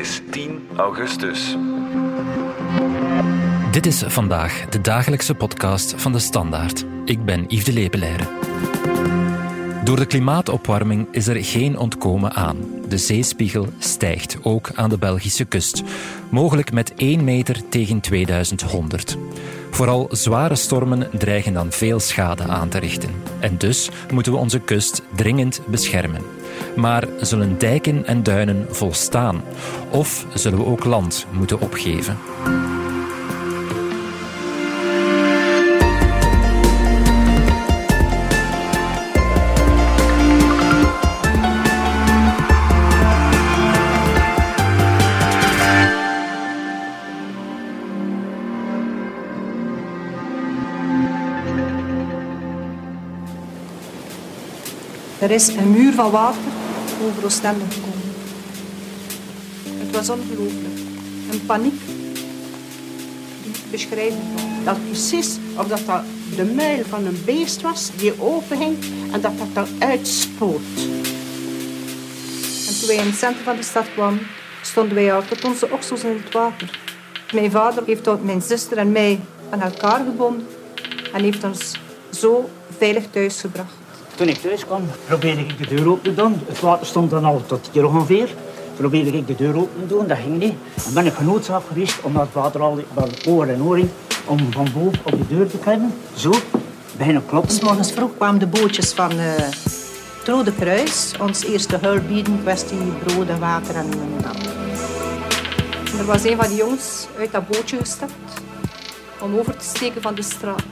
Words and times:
is 0.00 0.20
10 0.30 0.68
augustus. 0.76 1.56
Dit 3.70 3.86
is 3.86 4.02
vandaag 4.06 4.66
de 4.68 4.80
dagelijkse 4.80 5.34
podcast 5.34 5.94
van 5.96 6.12
de 6.12 6.18
Standaard. 6.18 6.84
Ik 7.04 7.24
ben 7.24 7.44
Yves 7.48 7.64
de 7.64 7.72
Lepelaire. 7.72 8.24
Door 9.84 9.96
de 9.96 10.06
klimaatopwarming 10.06 11.08
is 11.10 11.26
er 11.26 11.44
geen 11.44 11.78
ontkomen 11.78 12.32
aan. 12.32 12.56
De 12.88 12.98
zeespiegel 12.98 13.68
stijgt, 13.78 14.38
ook 14.42 14.70
aan 14.74 14.90
de 14.90 14.98
Belgische 14.98 15.44
kust. 15.44 15.82
Mogelijk 16.30 16.72
met 16.72 16.94
1 16.96 17.24
meter 17.24 17.68
tegen 17.68 18.00
2100. 18.00 19.16
Vooral 19.70 20.08
zware 20.10 20.56
stormen 20.56 21.08
dreigen 21.12 21.52
dan 21.52 21.72
veel 21.72 22.00
schade 22.00 22.42
aan 22.42 22.68
te 22.68 22.78
richten. 22.78 23.10
En 23.40 23.58
dus 23.58 23.90
moeten 24.12 24.32
we 24.32 24.38
onze 24.38 24.60
kust 24.60 25.02
dringend 25.14 25.60
beschermen. 25.66 26.39
Maar 26.76 27.04
zullen 27.20 27.58
dijken 27.58 28.06
en 28.06 28.22
duinen 28.22 28.66
volstaan? 28.70 29.42
Of 29.90 30.26
zullen 30.34 30.58
we 30.58 30.64
ook 30.64 30.84
land 30.84 31.26
moeten 31.30 31.60
opgeven? 31.60 32.16
Er 55.20 55.30
is 55.30 55.48
een 55.48 55.70
muur 55.70 55.92
van 55.92 56.10
water 56.10 56.40
over 57.02 57.24
Oostende 57.24 57.64
gekomen. 57.70 58.14
Het 59.78 59.96
was 59.96 60.08
ongelooflijk. 60.08 60.78
Een 61.30 61.46
paniek 61.46 61.80
ik 63.44 63.70
beschrijven. 63.70 64.20
Dat 64.64 64.84
precies 64.84 65.38
of 65.56 65.66
dat, 65.66 65.80
de 66.36 66.44
muil 66.44 66.84
van 66.88 67.06
een 67.06 67.22
beest 67.24 67.60
was 67.60 67.90
die 67.96 68.20
openging 68.20 68.76
en 69.12 69.20
dat 69.20 69.32
dat 69.54 69.68
eruit 69.78 70.08
spoot. 70.08 70.60
En 72.68 72.78
toen 72.78 72.88
wij 72.88 72.96
in 72.96 73.06
het 73.06 73.18
centrum 73.18 73.44
van 73.44 73.56
de 73.56 73.62
stad 73.62 73.92
kwamen, 73.92 74.26
stonden 74.62 74.94
wij 74.94 75.14
al 75.14 75.22
tot 75.24 75.44
onze 75.44 75.70
oksels 75.70 76.04
in 76.04 76.20
het 76.24 76.32
water. 76.32 76.78
Mijn 77.32 77.50
vader 77.50 77.82
heeft 77.86 78.22
mijn 78.22 78.42
zuster 78.42 78.78
en 78.78 78.92
mij 78.92 79.20
aan 79.50 79.60
elkaar 79.60 80.04
gebonden 80.04 80.46
en 81.12 81.22
heeft 81.22 81.44
ons 81.44 81.72
zo 82.10 82.50
veilig 82.78 83.04
thuis 83.10 83.40
gebracht. 83.40 83.79
Toen 84.20 84.28
ik 84.28 84.38
thuis 84.38 84.64
kwam, 84.64 84.82
probeerde 85.06 85.40
ik 85.40 85.58
de 85.58 85.74
deur 85.74 85.88
open 85.88 86.02
te 86.02 86.14
doen. 86.14 86.40
Het 86.46 86.60
water 86.60 86.86
stond 86.86 87.10
dan 87.10 87.24
al 87.24 87.42
tot 87.46 87.70
hier 87.72 87.86
ongeveer. 87.86 88.28
Probeerde 88.76 89.10
ik 89.10 89.26
de 89.26 89.34
deur 89.34 89.56
open 89.56 89.80
te 89.80 89.86
doen, 89.86 90.06
dat 90.06 90.18
ging 90.18 90.38
niet. 90.38 90.54
Dan 90.84 90.94
ben 90.94 91.06
ik 91.06 91.12
genoodzaakt 91.12 91.66
geweest, 91.66 92.02
omdat 92.02 92.22
het 92.22 92.32
water 92.32 92.60
al 92.60 92.78
oor 93.28 93.46
en 93.46 93.62
oor 93.62 93.76
ging, 93.76 93.88
om 94.24 94.52
van 94.52 94.68
boven 94.74 95.00
op 95.04 95.10
de 95.10 95.36
deur 95.36 95.46
te 95.46 95.58
klimmen. 95.58 95.94
Zo, 96.14 96.32
bijna 96.96 97.22
kloppen. 97.26 97.52
S 97.52 97.60
morgens 97.60 97.92
vroeg 97.92 98.10
kwamen 98.16 98.40
de 98.40 98.46
bootjes 98.46 98.92
van 98.92 99.12
uh, 99.12 99.34
het 100.18 100.28
Rode 100.28 100.52
Kruis 100.52 101.12
ons 101.20 101.44
eerste 101.44 101.78
hulp 101.80 102.08
bieden, 102.08 102.40
kwestie 102.42 102.92
brood 103.04 103.28
en 103.28 103.40
water 103.40 103.74
en 103.74 103.90
dat. 104.22 104.36
Er 105.98 106.04
was 106.06 106.24
een 106.24 106.36
van 106.36 106.48
die 106.48 106.56
jongens 106.56 107.06
uit 107.18 107.32
dat 107.32 107.48
bootje 107.48 107.76
gestapt 107.76 108.12
om 109.20 109.38
over 109.38 109.56
te 109.56 109.64
steken 109.64 110.02
van 110.02 110.14
de 110.14 110.22
straat. 110.22 110.64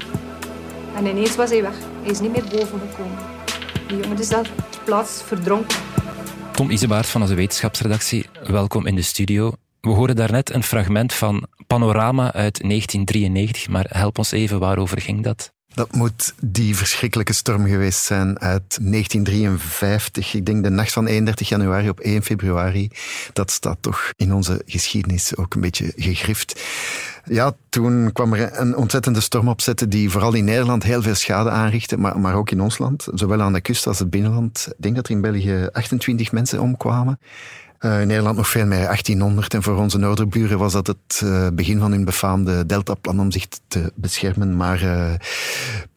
En 0.97 1.07
ineens 1.07 1.37
was 1.37 1.51
hij 1.51 1.63
weg. 1.63 1.77
Hij 2.03 2.11
is 2.11 2.21
niet 2.21 2.33
meer 2.33 2.45
boven 2.51 2.81
gekomen. 2.91 3.38
Die 3.89 4.01
jongen 4.01 4.19
is 4.19 4.29
daar 4.29 4.51
plaats 4.85 5.23
verdronken. 5.23 5.79
Tom 6.53 6.71
Isebaard 6.71 7.07
van 7.07 7.21
onze 7.21 7.35
wetenschapsredactie, 7.35 8.27
welkom 8.47 8.87
in 8.87 8.95
de 8.95 9.03
studio. 9.03 9.53
We 9.81 9.91
horen 9.91 10.17
daarnet 10.17 10.51
een 10.51 10.63
fragment 10.63 11.15
van 11.15 11.47
Panorama 11.67 12.33
uit 12.33 12.61
1993, 12.61 13.69
maar 13.69 13.87
help 13.89 14.19
ons 14.19 14.31
even, 14.31 14.59
waarover 14.59 15.01
ging 15.01 15.23
dat? 15.23 15.53
Dat 15.79 15.95
moet 15.95 16.35
die 16.41 16.77
verschrikkelijke 16.77 17.33
storm 17.33 17.67
geweest 17.67 18.05
zijn 18.05 18.39
uit 18.39 18.79
1953. 18.81 20.35
Ik 20.35 20.47
denk 20.47 20.63
de 20.63 20.71
nacht 20.71 20.93
van 20.93 21.07
31 21.07 21.49
januari 21.49 21.89
op 21.89 22.01
1 22.01 22.23
februari. 22.23 22.91
Dat 23.33 23.51
staat 23.51 23.77
toch 23.81 24.11
in 24.17 24.35
onze 24.35 24.63
geschiedenis 24.67 25.37
ook 25.37 25.55
een 25.55 25.61
beetje 25.61 25.93
gegrift. 25.97 26.63
Ja, 27.25 27.53
toen 27.69 28.13
kwam 28.13 28.33
er 28.35 28.59
een 28.61 28.77
ontzettende 28.77 29.21
storm 29.21 29.49
opzetten 29.49 29.91
die 29.91 30.11
vooral 30.11 30.35
in 30.35 30.45
Nederland 30.45 30.83
heel 30.83 31.03
veel 31.03 31.15
schade 31.15 31.51
aanrichtte, 31.51 31.97
maar, 31.97 32.21
maar 32.21 32.35
ook 32.35 32.51
in 32.51 32.61
ons 32.61 32.79
land, 32.79 33.07
zowel 33.15 33.41
aan 33.41 33.53
de 33.53 33.61
kust 33.61 33.87
als 33.87 33.99
het 33.99 34.11
binnenland. 34.11 34.67
Ik 34.69 34.83
denk 34.83 34.97
dat 34.97 35.07
er 35.07 35.13
in 35.13 35.21
België 35.21 35.69
28 35.73 36.33
mensen 36.33 36.61
omkwamen. 36.61 37.19
Uh, 37.81 38.01
in 38.01 38.07
Nederland 38.07 38.37
nog 38.37 38.49
veel 38.49 38.67
meer, 38.67 38.85
1800. 38.85 39.55
En 39.55 39.63
voor 39.63 39.77
onze 39.77 39.99
noorderburen 39.99 40.59
was 40.59 40.73
dat 40.73 40.87
het 40.87 41.21
uh, 41.25 41.47
begin 41.53 41.79
van 41.79 41.91
hun 41.91 42.05
befaamde 42.05 42.67
deltaplan 42.67 43.21
om 43.21 43.31
zich 43.31 43.47
te 43.69 43.93
beschermen. 43.95 44.57
Maar 44.57 44.83
uh, 44.83 45.13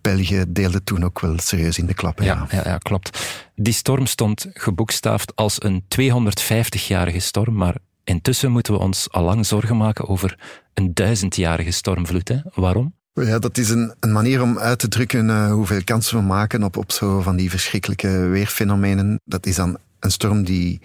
België 0.02 0.44
deelde 0.48 0.84
toen 0.84 1.04
ook 1.04 1.20
wel 1.20 1.36
serieus 1.38 1.78
in 1.78 1.86
de 1.86 1.94
klappen. 1.94 2.26
Ja, 2.26 2.48
ja. 2.52 2.62
ja, 2.64 2.78
klopt. 2.78 3.20
Die 3.56 3.74
storm 3.74 4.06
stond 4.06 4.46
geboekstaafd 4.54 5.36
als 5.36 5.64
een 5.64 5.84
250-jarige 6.00 7.20
storm, 7.20 7.56
maar 7.56 7.76
intussen 8.04 8.52
moeten 8.52 8.74
we 8.74 8.80
ons 8.80 9.12
al 9.12 9.24
lang 9.24 9.46
zorgen 9.46 9.78
maken 9.78 10.08
over 10.08 10.40
een 10.74 10.94
duizendjarige 10.94 11.72
stormvloed. 11.72 12.28
Hè? 12.28 12.38
Waarom? 12.54 12.94
Ja, 13.14 13.40
dat 13.40 13.58
is 13.58 13.70
een, 13.70 13.94
een 14.00 14.12
manier 14.12 14.42
om 14.42 14.60
uit 14.60 14.80
te 14.80 14.88
drukken 14.88 15.30
uh, 15.30 15.52
hoeveel 15.52 15.84
kansen 15.84 16.18
we 16.18 16.24
maken 16.24 16.64
op, 16.64 16.78
op 16.78 16.92
zo 16.92 17.22
van 17.22 17.36
die 17.36 17.50
verschrikkelijke 17.50 18.08
weerfenomenen. 18.08 19.20
Dat 19.26 19.46
is 19.46 19.56
dan 19.56 19.78
een 20.00 20.12
storm 20.12 20.44
die 20.44 20.82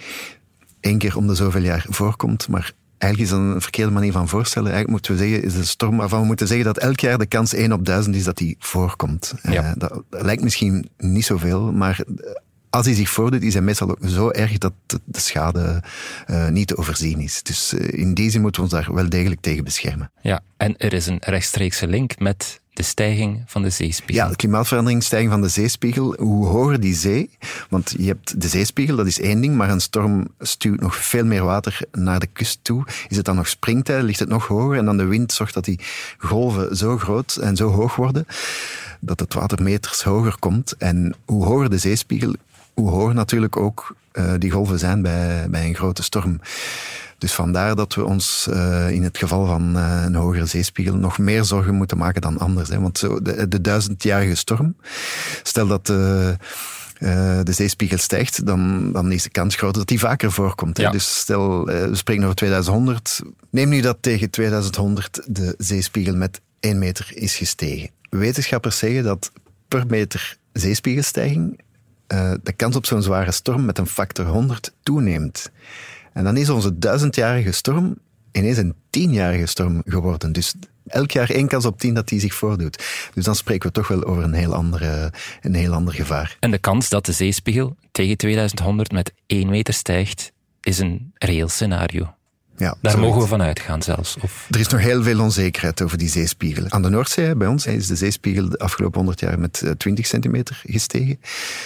één 0.87 0.99
keer 0.99 1.17
om 1.17 1.27
de 1.27 1.35
zoveel 1.35 1.63
jaar 1.63 1.87
voorkomt, 1.89 2.49
maar 2.49 2.73
eigenlijk 2.99 3.33
is 3.33 3.39
dat 3.39 3.55
een 3.55 3.61
verkeerde 3.61 3.93
manier 3.93 4.13
van 4.13 4.29
voorstellen. 4.29 4.73
Eigenlijk 4.73 4.93
moeten 4.93 5.13
we 5.13 5.29
zeggen, 5.29 5.43
is 5.43 5.55
een 5.55 5.67
storm 5.67 5.97
waarvan 5.97 6.21
we 6.21 6.27
moeten 6.27 6.47
zeggen 6.47 6.67
dat 6.67 6.79
elk 6.79 7.01
jaar 7.01 7.19
de 7.19 7.27
kans 7.27 7.55
1 7.55 7.73
op 7.73 7.85
1000 7.85 8.17
is 8.17 8.25
dat 8.25 8.37
die 8.37 8.57
voorkomt. 8.59 9.35
Ja. 9.43 9.63
Uh, 9.63 9.73
dat, 9.77 10.03
dat, 10.11 10.23
lijkt 10.23 10.43
misschien 10.43 10.89
niet 10.99 11.25
zoveel, 11.25 11.73
maar 11.73 12.05
als 12.77 12.87
hij 12.87 12.95
zich 12.95 13.11
voordoet, 13.11 13.43
is 13.43 13.53
hij 13.53 13.63
meestal 13.63 13.91
ook 13.91 13.99
zo 14.07 14.31
erg 14.31 14.59
dat 14.59 14.73
de 14.89 15.21
schade 15.21 15.83
uh, 16.27 16.49
niet 16.49 16.67
te 16.67 16.77
overzien 16.77 17.21
is. 17.21 17.43
Dus 17.43 17.75
uh, 17.75 18.01
in 18.01 18.15
die 18.15 18.31
zin 18.31 18.41
moeten 18.41 18.63
we 18.63 18.69
ons 18.69 18.85
daar 18.85 18.95
wel 18.95 19.09
degelijk 19.09 19.41
tegen 19.41 19.65
beschermen. 19.65 20.11
Ja, 20.21 20.41
en 20.57 20.77
er 20.77 20.93
is 20.93 21.07
een 21.07 21.21
rechtstreekse 21.21 21.87
link 21.87 22.19
met 22.19 22.61
de 22.73 22.83
stijging 22.83 23.43
van 23.47 23.63
de 23.63 23.71
zeespiegel. 23.71 24.25
Ja, 24.25 24.31
de 24.31 24.37
klimaatverandering, 24.37 25.03
stijging 25.03 25.31
van 25.31 25.41
de 25.41 25.49
zeespiegel. 25.49 26.15
Hoe 26.19 26.47
hoger 26.47 26.81
die 26.81 26.95
zee, 26.95 27.31
want 27.69 27.95
je 27.99 28.07
hebt 28.07 28.41
de 28.41 28.49
zeespiegel, 28.49 28.97
dat 28.97 29.07
is 29.07 29.21
één 29.21 29.41
ding, 29.41 29.57
maar 29.57 29.71
een 29.71 29.81
storm 29.81 30.29
stuwt 30.39 30.81
nog 30.81 30.97
veel 30.97 31.25
meer 31.25 31.45
water 31.45 31.81
naar 31.93 32.21
de 32.21 32.27
kust 32.27 32.59
toe. 32.63 32.85
Is 33.09 33.17
het 33.17 33.25
dan 33.25 33.37
nog 33.37 33.49
springtij, 33.49 34.03
ligt 34.03 34.19
het 34.19 34.29
nog 34.29 34.47
hoger 34.47 34.79
en 34.79 34.85
dan 34.85 34.97
de 34.97 35.05
wind 35.05 35.33
zorgt 35.33 35.55
dat 35.55 35.65
die 35.65 35.81
golven 36.19 36.77
zo 36.77 36.99
groot 36.99 37.37
en 37.37 37.57
zo 37.57 37.69
hoog 37.69 37.97
worden 37.97 38.27
dat 39.01 39.21
het 39.21 39.35
water 39.35 39.63
meters 39.63 40.03
hoger 40.03 40.39
komt. 40.39 40.77
En 40.77 41.15
hoe 41.25 41.45
hoger 41.45 41.71
de 41.71 41.79
zeespiegel, 41.79 42.35
hoe 42.77 42.91
hoger 42.91 43.15
natuurlijk 43.15 43.57
ook 43.57 43.97
uh, 44.13 44.33
die 44.39 44.51
golven 44.51 44.79
zijn 44.79 45.03
bij, 45.03 45.47
bij 45.51 45.67
een 45.67 45.75
grote 45.75 46.03
storm. 46.03 46.41
Dus 47.19 47.33
vandaar 47.33 47.77
dat 47.77 47.95
we 47.95 48.05
ons 48.05 48.47
uh, 48.51 48.91
in 48.91 49.03
het 49.03 49.19
geval 49.19 49.47
van 49.47 49.77
uh, 49.77 50.03
een 50.05 50.15
hogere 50.15 50.47
zeespiegel 50.47 50.97
nog 50.97 51.19
meer 51.19 51.45
zorgen 51.45 51.75
moeten 51.75 51.99
maken 51.99 52.21
dan 52.21 52.39
anders. 52.39 52.69
Hè. 52.69 52.81
Want 52.81 52.99
zo 52.99 53.23
de, 53.23 53.49
de 53.49 53.61
duizendjarige 53.61 54.35
storm, 54.35 54.77
stel 55.43 55.67
dat 55.67 55.89
uh, 55.89 55.97
de 57.43 57.53
zeespiegel 57.53 57.99
stijgt, 57.99 58.47
dan, 58.47 58.93
dan 58.93 59.13
is 59.13 59.23
de 59.23 59.31
kans 59.31 59.57
groot 59.57 59.75
dat 59.75 59.87
die 59.87 59.99
vaker 59.99 60.33
voorkomt. 60.33 60.79
Ja. 60.79 60.91
Dus 60.91 61.19
stel, 61.19 61.65
we 61.65 61.91
spreken 61.93 62.23
over 62.23 62.37
2100. 62.37 63.21
Neem 63.51 63.69
nu 63.69 63.81
dat 63.81 63.97
tegen 64.01 64.31
2100 64.31 65.23
de 65.27 65.55
zeespiegel 65.59 66.17
met 66.17 66.41
1 66.61 66.79
meter 66.79 67.11
is 67.15 67.37
gestegen. 67.37 67.91
Wetenschappers 68.11 68.79
zeggen 68.79 69.03
dat 69.03 69.33
per 69.69 69.87
meter 69.87 70.37
zeespiegelstijging 70.53 71.61
uh, 72.13 72.33
de 72.43 72.53
kans 72.53 72.77
op 72.77 72.87
zo'n 72.87 73.03
zware 73.03 73.33
storm 73.33 73.65
met 73.65 73.79
een 73.79 73.87
factor 73.87 74.27
100 74.27 74.73
toeneemt. 74.83 75.51
En 76.13 76.25
dan 76.25 76.37
is 76.37 76.51
onze 76.51 76.79
duizendjarige 76.79 77.53
storm 77.53 77.97
ineens 78.33 78.57
een 78.57 78.75
tienjarige 78.91 79.47
storm 79.47 79.83
geworden. 79.85 80.33
Dus 80.33 80.55
elk 80.87 81.11
jaar 81.11 81.31
één 81.31 81.49
kans 81.49 81.65
op 81.65 81.79
tien 81.79 81.95
dat 81.95 82.09
die 82.09 82.21
zich 82.21 82.35
voordoet. 82.35 82.85
Dus 83.15 83.25
dan 83.25 83.37
spreken 83.37 83.69
we 83.69 83.75
toch 83.75 83.89
wel 83.89 84.05
over 84.05 84.23
een 84.23 84.33
heel, 84.33 84.55
andere, 84.55 85.13
een 85.41 85.55
heel 85.55 85.73
ander 85.73 85.95
gevaar. 85.95 86.37
En 86.41 86.51
de 86.51 86.59
kans 86.59 86.89
dat 86.89 87.07
de 87.07 87.13
zeespiegel 87.13 87.77
tegen 87.93 88.17
2100 88.17 88.93
met 88.93 89.13
1 89.27 89.49
meter 89.49 89.75
stijgt, 89.75 90.33
is 90.61 90.79
een 90.79 91.13
reëel 91.15 91.49
scenario. 91.49 92.16
Ja, 92.57 92.77
Daar 92.81 92.99
mogen 92.99 93.21
we 93.21 93.27
van 93.27 93.43
uitgaan 93.43 93.83
zelfs. 93.83 94.17
Of... 94.21 94.47
Er 94.51 94.61
is 94.61 94.69
nog 94.69 94.81
heel 94.81 95.03
veel 95.03 95.21
onzekerheid 95.21 95.83
over 95.83 95.99
die 95.99 96.09
zeespiegel. 96.09 96.65
Aan 96.69 96.83
de 96.83 96.89
Noordzee, 96.89 97.35
bij 97.35 97.49
ons, 97.49 97.67
is 97.67 97.87
de 97.87 97.97
zeespiegel 97.97 98.49
de 98.49 98.59
afgelopen 98.59 98.97
100 98.97 99.21
jaar 99.21 99.39
met 99.39 99.75
20 99.77 100.07
centimeter 100.07 100.63
gestegen. 100.67 101.21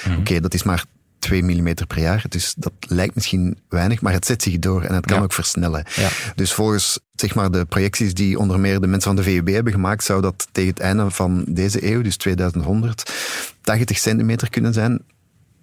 Mm. 0.04 0.12
Oké, 0.12 0.20
okay, 0.20 0.40
dat 0.40 0.54
is 0.54 0.62
maar 0.62 0.84
2 1.20 1.42
mm 1.42 1.74
per 1.86 1.98
jaar. 1.98 2.24
Dus 2.28 2.54
dat 2.56 2.72
lijkt 2.88 3.14
misschien 3.14 3.58
weinig, 3.68 4.00
maar 4.00 4.12
het 4.12 4.26
zet 4.26 4.42
zich 4.42 4.58
door 4.58 4.82
en 4.82 4.94
het 4.94 5.06
kan 5.06 5.16
ja. 5.16 5.22
ook 5.22 5.32
versnellen. 5.32 5.84
Ja. 5.96 6.08
Dus 6.34 6.52
volgens 6.52 6.98
zeg 7.14 7.34
maar, 7.34 7.50
de 7.50 7.64
projecties 7.64 8.14
die 8.14 8.38
onder 8.38 8.60
meer 8.60 8.80
de 8.80 8.86
mensen 8.86 9.14
van 9.14 9.24
de 9.24 9.30
VUB 9.30 9.48
hebben 9.48 9.72
gemaakt, 9.72 10.04
zou 10.04 10.20
dat 10.20 10.48
tegen 10.52 10.70
het 10.70 10.80
einde 10.80 11.10
van 11.10 11.44
deze 11.48 11.92
eeuw, 11.92 12.02
dus 12.02 12.16
2100, 12.16 13.12
80 13.60 13.98
centimeter 13.98 14.50
kunnen 14.50 14.72
zijn. 14.72 15.00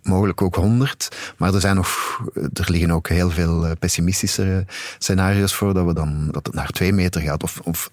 Mogelijk 0.08 0.42
ook 0.42 0.56
100. 0.56 1.34
Maar 1.38 1.54
er, 1.54 1.62
zijn 1.62 1.76
nog, 1.76 2.22
er 2.34 2.72
liggen 2.72 2.92
ook 2.92 3.08
heel 3.10 3.30
veel 3.30 3.66
eh, 3.66 3.72
pessimistische 3.80 4.66
scenario's 4.98 5.54
voor 5.54 5.74
dat, 5.74 5.86
we 5.86 5.94
dan, 5.94 6.28
dat 6.32 6.46
het 6.46 6.56
naar 6.56 6.70
2 6.70 6.94
meter 6.94 7.22
gaat. 7.22 7.44
Of, 7.44 7.60
of 7.64 7.92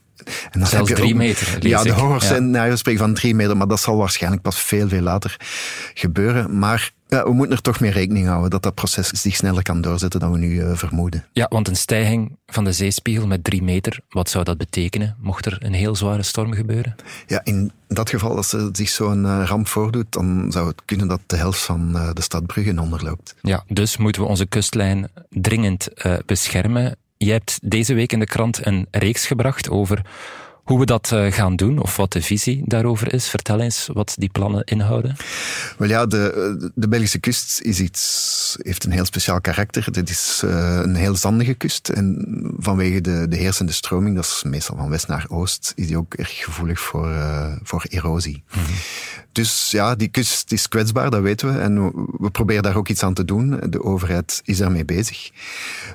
en 0.51 0.61
dan 0.61 0.69
Zelfs 0.69 0.93
drie 0.93 1.15
meter. 1.15 1.67
Ja, 1.67 1.83
de 1.83 1.93
horrorscenario's 1.93 2.79
spreken 2.79 3.01
van 3.01 3.15
drie 3.15 3.35
meter, 3.35 3.57
maar 3.57 3.69
dat 3.69 3.81
zal 3.81 3.97
waarschijnlijk 3.97 4.43
pas 4.43 4.61
veel, 4.61 4.89
veel 4.89 5.03
later 5.03 5.37
gebeuren. 5.95 6.59
Maar 6.59 6.93
ja, 7.09 7.25
we 7.25 7.33
moeten 7.33 7.57
er 7.57 7.63
toch 7.63 7.81
mee 7.81 7.91
rekening 7.91 8.27
houden 8.27 8.51
dat 8.51 8.63
dat 8.63 8.75
proces 8.75 9.09
zich 9.09 9.37
sneller 9.37 9.63
kan 9.63 9.81
doorzetten 9.81 10.21
dan 10.21 10.33
we 10.33 10.39
nu 10.39 10.55
uh, 10.55 10.71
vermoeden. 10.75 11.25
Ja, 11.33 11.47
want 11.49 11.69
een 11.69 11.77
stijging 11.77 12.37
van 12.47 12.65
de 12.65 12.73
zeespiegel 12.73 13.27
met 13.27 13.45
drie 13.45 13.63
meter, 13.63 14.01
wat 14.09 14.31
zou 14.31 14.45
dat 14.45 14.59
betekenen? 14.59 15.17
Mocht 15.21 15.47
er 15.47 15.57
een 15.59 15.73
heel 15.73 15.97
zware 15.97 16.23
storm 16.23 16.53
gebeuren? 16.53 16.95
Ja, 17.27 17.41
in 17.45 17.73
dat 17.89 18.11
geval, 18.11 18.37
als 18.37 18.53
er 18.53 18.69
zich 18.73 18.89
zo'n 18.89 19.25
uh, 19.25 19.43
ramp 19.47 19.69
voordoet, 19.69 20.07
dan 20.13 20.47
zou 20.53 20.69
het 20.69 20.83
kunnen 20.85 21.09
dat 21.09 21.21
de 21.27 21.37
helft 21.37 21.61
van 21.61 21.91
uh, 21.95 22.11
de 22.13 22.23
stad 22.23 22.47
Brugge 22.47 22.81
onderloopt. 22.81 23.35
Ja, 23.43 23.65
dus 23.69 23.97
moeten 23.97 24.23
we 24.23 24.29
onze 24.29 24.47
kustlijn 24.47 25.09
dringend 25.31 25.89
beschermen. 26.27 26.97
Je 27.25 27.33
hebt 27.33 27.59
deze 27.63 27.95
week 27.95 28.13
in 28.13 28.19
de 28.19 28.27
krant 28.27 28.67
een 28.67 28.87
reeks 28.91 29.27
gebracht 29.27 29.71
over 29.71 30.03
hoe 30.65 30.79
we 30.79 30.87
dat 30.87 31.13
eh, 31.13 31.33
gaan 31.33 31.57
doen, 31.57 31.79
of 31.79 31.97
wat 31.97 32.13
de 32.13 32.23
visie 32.23 32.63
daarover 32.65 33.13
is. 33.13 33.29
Vertel 33.29 33.61
eens 33.61 33.89
wat 33.93 34.15
die 34.19 34.29
plannen 34.29 34.65
inhouden. 34.65 35.17
Wel 35.79 35.89
ja, 35.89 36.07
de, 36.07 36.73
de 36.75 36.89
Belgische 36.89 37.19
kust 37.19 37.61
is 37.61 37.81
iets, 37.81 38.44
heeft 38.63 38.85
een 38.85 38.91
heel 38.91 39.05
speciaal 39.05 39.41
karakter. 39.41 39.87
Het 39.93 40.11
is 40.11 40.43
uh, 40.45 40.81
een 40.83 40.95
heel 40.95 41.17
zandige 41.17 41.55
kust. 41.55 41.89
En 41.89 42.27
vanwege 42.59 43.01
de, 43.01 43.27
de 43.29 43.37
heersende 43.37 43.73
stroming, 43.73 44.15
dat 44.15 44.25
is 44.25 44.43
meestal 44.47 44.77
van 44.77 44.91
west 44.91 45.09
naar 45.09 45.27
oost, 45.29 45.73
is 45.77 45.87
die 45.87 45.97
ook 45.97 46.15
erg 46.15 46.45
gevoelig 46.45 46.81
voor, 46.81 47.09
uh, 47.09 47.53
voor 47.63 47.85
erosie. 47.89 48.43
Mm 48.55 48.63
-hmm. 48.63 48.75
Dus 49.35 49.71
ja, 49.71 49.95
die 49.95 50.09
kust 50.09 50.53
is 50.53 50.69
kwetsbaar, 50.69 51.11
dat 51.11 51.23
weten 51.23 51.53
we. 51.53 51.61
En 51.61 51.93
we 52.19 52.31
proberen 52.31 52.63
daar 52.63 52.77
ook 52.77 52.89
iets 52.89 53.03
aan 53.03 53.15
te 53.15 53.25
doen. 53.25 53.61
De 53.69 53.83
overheid 53.83 54.41
is 54.45 54.59
daarmee 54.59 54.85
bezig. 54.85 55.31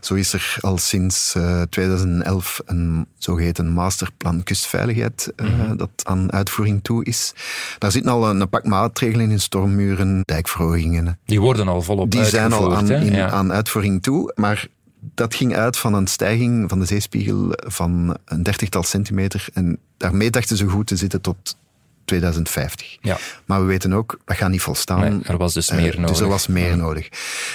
Zo 0.01 0.13
is 0.13 0.33
er 0.33 0.57
al 0.62 0.77
sinds 0.77 1.33
uh, 1.38 1.62
2011 1.62 2.62
een 2.65 3.07
zogeheten 3.17 3.69
masterplan 3.69 4.44
kustveiligheid 4.44 5.31
mm 5.35 5.47
-hmm. 5.47 5.77
dat 5.77 5.89
aan 6.03 6.31
uitvoering 6.31 6.83
toe 6.83 7.03
is. 7.05 7.33
Daar 7.77 7.91
zitten 7.91 8.12
al 8.12 8.29
een, 8.29 8.41
een 8.41 8.50
pak 8.50 8.65
maatregelen 8.65 9.31
in, 9.31 9.39
stormmuren, 9.39 10.21
dijkverhogingen. 10.25 11.19
Die 11.25 11.41
worden 11.41 11.67
al 11.67 11.81
volop 11.81 12.12
Die 12.12 12.25
zijn 12.25 12.49
al 12.54 12.75
aan, 12.75 12.92
in, 12.92 13.13
ja. 13.13 13.30
aan 13.30 13.54
uitvoering 13.54 14.01
toe, 14.01 14.31
maar 14.36 14.68
dat 15.16 15.36
ging 15.36 15.56
uit 15.56 15.78
van 15.78 15.94
een 15.94 16.07
stijging 16.07 16.69
van 16.69 16.80
de 16.80 16.86
zeespiegel 16.86 17.54
van 17.56 18.18
een 18.25 18.44
dertigtal 18.44 18.84
centimeter. 18.84 19.48
En 19.54 19.78
daarmee 19.98 20.30
dachten 20.30 20.57
ze 20.57 20.68
goed 20.68 20.88
te 20.88 20.96
zitten 20.96 21.22
tot 21.22 21.57
2050. 22.06 22.98
Ja. 23.01 23.18
Maar 23.46 23.60
we 23.62 23.66
weten 23.66 23.94
ook, 23.94 24.19
dat 24.25 24.38
gaat 24.38 24.50
niet 24.50 24.62
volstaan. 24.62 25.00
Nee, 25.00 25.19
er 25.24 25.38
was 25.38 25.54
dus 25.54 25.72
meer 25.72 25.94
uh, 25.94 25.96
nodig. 25.96 26.10
Dus 26.10 26.19
er 26.19 26.28
was 26.28 26.48
meer 26.48 26.78
nodig. 26.78 27.10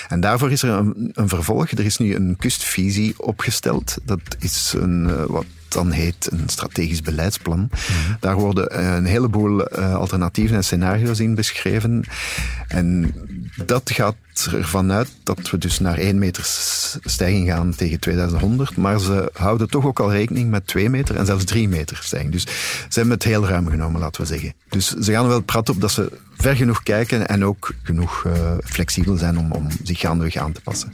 En 0.09 0.21
daarvoor 0.21 0.51
is 0.51 0.63
er 0.63 0.71
een, 0.71 1.11
een, 1.13 1.29
vervolg. 1.29 1.71
Er 1.71 1.85
is 1.85 1.97
nu 1.97 2.15
een 2.15 2.37
kustvisie 2.37 3.15
opgesteld. 3.23 3.99
Dat 4.03 4.21
is 4.39 4.75
een, 4.77 5.07
uh, 5.09 5.25
wat 5.27 5.45
dan 5.75 5.91
heet 5.91 6.29
een 6.33 6.49
strategisch 6.49 7.01
beleidsplan. 7.01 7.59
Mm 7.59 7.69
-hmm. 7.71 8.17
Daar 8.21 8.37
worden 8.37 8.95
een 8.97 9.05
heleboel 9.05 9.79
uh, 9.79 9.95
alternatieven 9.95 10.57
en 10.57 10.65
scenario's 10.65 11.21
in 11.21 11.35
beschreven. 11.35 12.05
En 12.69 13.15
dat 13.67 13.91
gaat 13.95 14.17
ervan 14.53 14.93
uit 14.93 15.09
dat 15.23 15.51
we 15.51 15.59
dus 15.59 15.79
naar 15.79 15.99
1 15.99 16.19
meter 16.19 16.43
stijging 17.05 17.49
gaan 17.49 17.75
tegen 17.75 18.01
2100. 18.01 18.77
Maar 18.77 19.01
ze 19.01 19.31
houden 19.33 19.71
toch 19.71 19.87
ook 19.87 20.01
al 20.01 20.13
rekening 20.13 20.51
met 20.51 20.67
2 20.67 20.91
meter 20.91 21.17
en 21.17 21.27
zelfs 21.27 21.45
3 21.45 21.69
meter 21.69 21.99
stijging. 22.03 22.33
Dus 22.33 22.43
ze 22.89 22.99
hebben 22.99 23.15
het 23.15 23.25
heel 23.25 23.47
ruim 23.47 23.69
genomen, 23.69 24.01
laten 24.01 24.21
we 24.21 24.27
zeggen. 24.27 24.53
Dus 24.69 24.89
ze 24.89 25.13
gaan 25.13 25.29
wel 25.29 25.43
praten 25.43 25.75
op 25.75 25.81
dat 25.81 25.91
ze 25.91 26.19
ver 26.37 26.57
genoeg 26.57 26.83
kijken 26.83 27.29
en 27.29 27.45
ook 27.45 27.75
genoeg 27.83 28.25
uh, 28.27 28.33
flexibel 28.65 29.17
zijn 29.17 29.39
om, 29.39 29.53
om 29.53 29.69
zich 29.83 29.99
gaandeweg 29.99 30.37
aan 30.37 30.53
te 30.53 30.61
passen. 30.61 30.93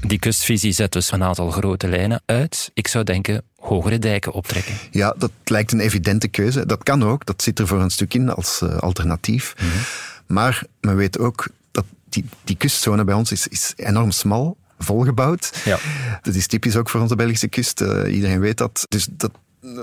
Die 0.00 0.18
kustvisie 0.18 0.72
zet 0.72 0.92
dus 0.92 1.12
een 1.12 1.22
aantal 1.22 1.50
grote 1.50 1.88
lijnen 1.88 2.22
uit. 2.26 2.70
Ik 2.74 2.88
zou 2.88 3.04
denken, 3.04 3.42
hogere 3.56 3.98
dijken 3.98 4.32
optrekken. 4.32 4.74
Ja, 4.90 5.14
dat 5.18 5.30
lijkt 5.44 5.72
een 5.72 5.80
evidente 5.80 6.28
keuze. 6.28 6.66
Dat 6.66 6.82
kan 6.82 7.04
ook, 7.04 7.26
dat 7.26 7.42
zit 7.42 7.58
er 7.58 7.66
voor 7.66 7.80
een 7.80 7.90
stuk 7.90 8.14
in 8.14 8.30
als 8.30 8.60
uh, 8.62 8.76
alternatief. 8.76 9.54
Mm 9.60 9.68
-hmm. 9.68 9.80
Maar 10.26 10.62
men 10.80 10.96
weet 10.96 11.18
ook 11.18 11.48
dat 11.70 11.84
die, 12.08 12.24
die 12.44 12.56
kustzone 12.56 13.04
bij 13.04 13.14
ons 13.14 13.32
is, 13.32 13.48
is 13.48 13.72
enorm 13.76 14.10
smal, 14.10 14.56
volgebouwd. 14.78 15.50
Ja. 15.64 15.78
Dat 16.22 16.34
is 16.34 16.46
typisch 16.46 16.76
ook 16.76 16.88
voor 16.88 17.00
onze 17.00 17.16
Belgische 17.16 17.48
kust. 17.48 17.80
Uh, 17.80 18.14
iedereen 18.14 18.40
weet 18.40 18.58
dat. 18.58 18.86
Dus 18.88 19.08
dat 19.10 19.30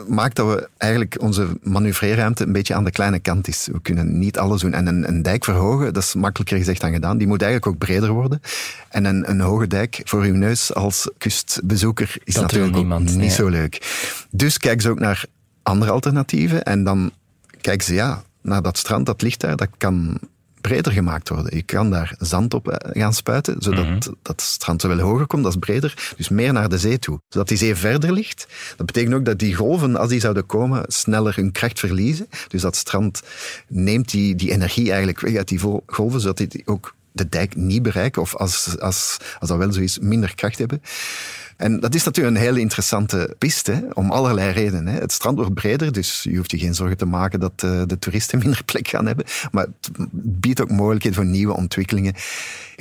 maakt 0.08 0.36
dat 0.36 0.48
we 0.48 0.70
eigenlijk 0.78 1.16
onze 1.22 1.48
manoeuvreerruimte 1.62 2.46
een 2.46 2.52
beetje 2.52 2.74
aan 2.74 2.84
de 2.84 2.92
kleine 2.92 3.20
kant 3.20 3.48
is. 3.48 3.68
We 3.72 3.82
kunnen 3.82 4.20
niet 4.20 4.38
alles 4.38 4.62
doen. 4.62 4.74
En 4.74 4.88
een, 4.88 5.08
een 5.08 5.22
dijk 5.22 5.44
verhogen, 5.44 5.94
dat 5.94 6.04
is 6.04 6.14
makkelijker 6.14 6.58
gezegd 6.58 6.82
dan 6.82 6.94
gedaan. 6.94 7.18
Die 7.18 7.28
moet 7.28 7.42
eigenlijk 7.42 7.74
ook 7.74 7.88
breder 7.88 8.10
worden. 8.10 8.42
En 8.90 9.06
een, 9.06 9.30
een 9.30 9.40
hoge 9.40 9.68
dijk 9.68 10.02
voor 10.04 10.24
uw 10.24 10.36
neus 10.36 10.74
als 10.74 11.10
kustbezoeker 11.18 12.16
is 12.24 12.34
dat 12.34 12.44
natuurlijk 12.44 12.76
niemand, 12.76 13.06
niet 13.06 13.16
nee. 13.16 13.30
zo 13.30 13.48
leuk. 13.48 13.82
Dus 14.32 14.58
kijken 14.58 14.82
ze 14.82 14.90
ook 14.90 15.00
naar 15.00 15.26
andere 15.64 15.92
alternatieven. 15.92 16.64
En 16.64 16.84
dan 16.84 17.12
kijken 17.62 17.86
ze, 17.86 17.94
ja, 17.94 18.24
naar 18.42 18.62
dat 18.62 18.78
strand, 18.78 19.06
dat 19.06 19.22
ligt 19.22 19.40
daar, 19.40 19.56
dat 19.56 19.70
kan 19.78 20.20
breder 20.64 20.92
gemaakt 20.92 21.30
worden. 21.30 21.56
Je 21.56 21.64
kan 21.64 21.90
daar 21.90 22.16
zand 22.20 22.54
op 22.54 22.90
gaan 22.92 23.14
spuiten, 23.14 23.56
zodat 23.60 23.86
mm 23.86 23.92
-hmm. 23.92 24.16
dat 24.22 24.42
strand 24.42 24.82
zowel 24.82 25.00
hoger 25.00 25.28
komt, 25.28 25.44
dat 25.44 25.52
is 25.52 25.60
breder, 25.60 26.14
dus 26.18 26.30
meer 26.30 26.54
naar 26.54 26.70
de 26.70 26.78
zee 26.78 27.00
toe. 27.00 27.20
Zodat 27.28 27.48
die 27.48 27.58
zee 27.58 27.76
verder 27.76 28.14
ligt. 28.14 28.48
Dat 28.78 28.86
betekent 28.86 29.14
ook 29.14 29.26
dat 29.26 29.40
die 29.40 29.56
golven, 29.56 29.96
als 29.96 30.10
die 30.10 30.20
zouden 30.20 30.46
komen, 30.46 30.84
sneller 30.88 31.36
hun 31.36 31.52
kracht 31.52 31.80
verliezen. 31.80 32.28
Dus 32.48 32.62
dat 32.62 32.76
strand 32.76 33.22
neemt 33.68 34.12
die, 34.12 34.36
die 34.36 34.52
energie 34.52 34.88
eigenlijk 34.88 35.20
weg 35.20 35.36
uit 35.36 35.48
die 35.48 35.60
golven, 35.86 36.20
zodat 36.20 36.38
die 36.38 36.62
ook 36.66 36.94
de 37.14 37.30
dijk 37.30 37.56
niet 37.56 37.82
bereiken, 37.82 38.22
of 38.22 38.36
als, 38.36 38.80
als, 38.80 39.18
als 39.40 39.50
dat 39.50 39.58
wel 39.58 39.74
zo 39.74 39.82
is, 39.82 40.00
minder 40.00 40.36
kracht 40.36 40.58
hebben. 40.58 40.82
En 41.58 41.80
dat 41.80 41.96
is 41.96 42.04
natuurlijk 42.04 42.36
een 42.36 42.42
hele 42.42 42.60
interessante 42.60 43.36
piste, 43.38 43.88
om 43.94 44.12
allerlei 44.12 44.52
redenen. 44.52 44.94
Het 44.94 45.12
strand 45.12 45.38
wordt 45.38 45.54
breder, 45.54 45.92
dus 45.92 46.24
je 46.24 46.36
hoeft 46.36 46.52
je 46.52 46.58
geen 46.58 46.76
zorgen 46.76 46.98
te 46.98 47.06
maken 47.06 47.40
dat 47.40 47.64
uh, 47.66 47.82
de 47.88 48.00
toeristen 48.00 48.40
minder 48.44 48.64
plek 48.64 48.88
gaan 48.88 49.06
hebben. 49.06 49.26
Maar 49.52 49.66
het 49.66 49.90
biedt 50.12 50.62
ook 50.62 50.72
mogelijkheden 50.72 51.18
voor 51.18 51.28
nieuwe 51.28 51.54
ontwikkelingen. 51.54 52.14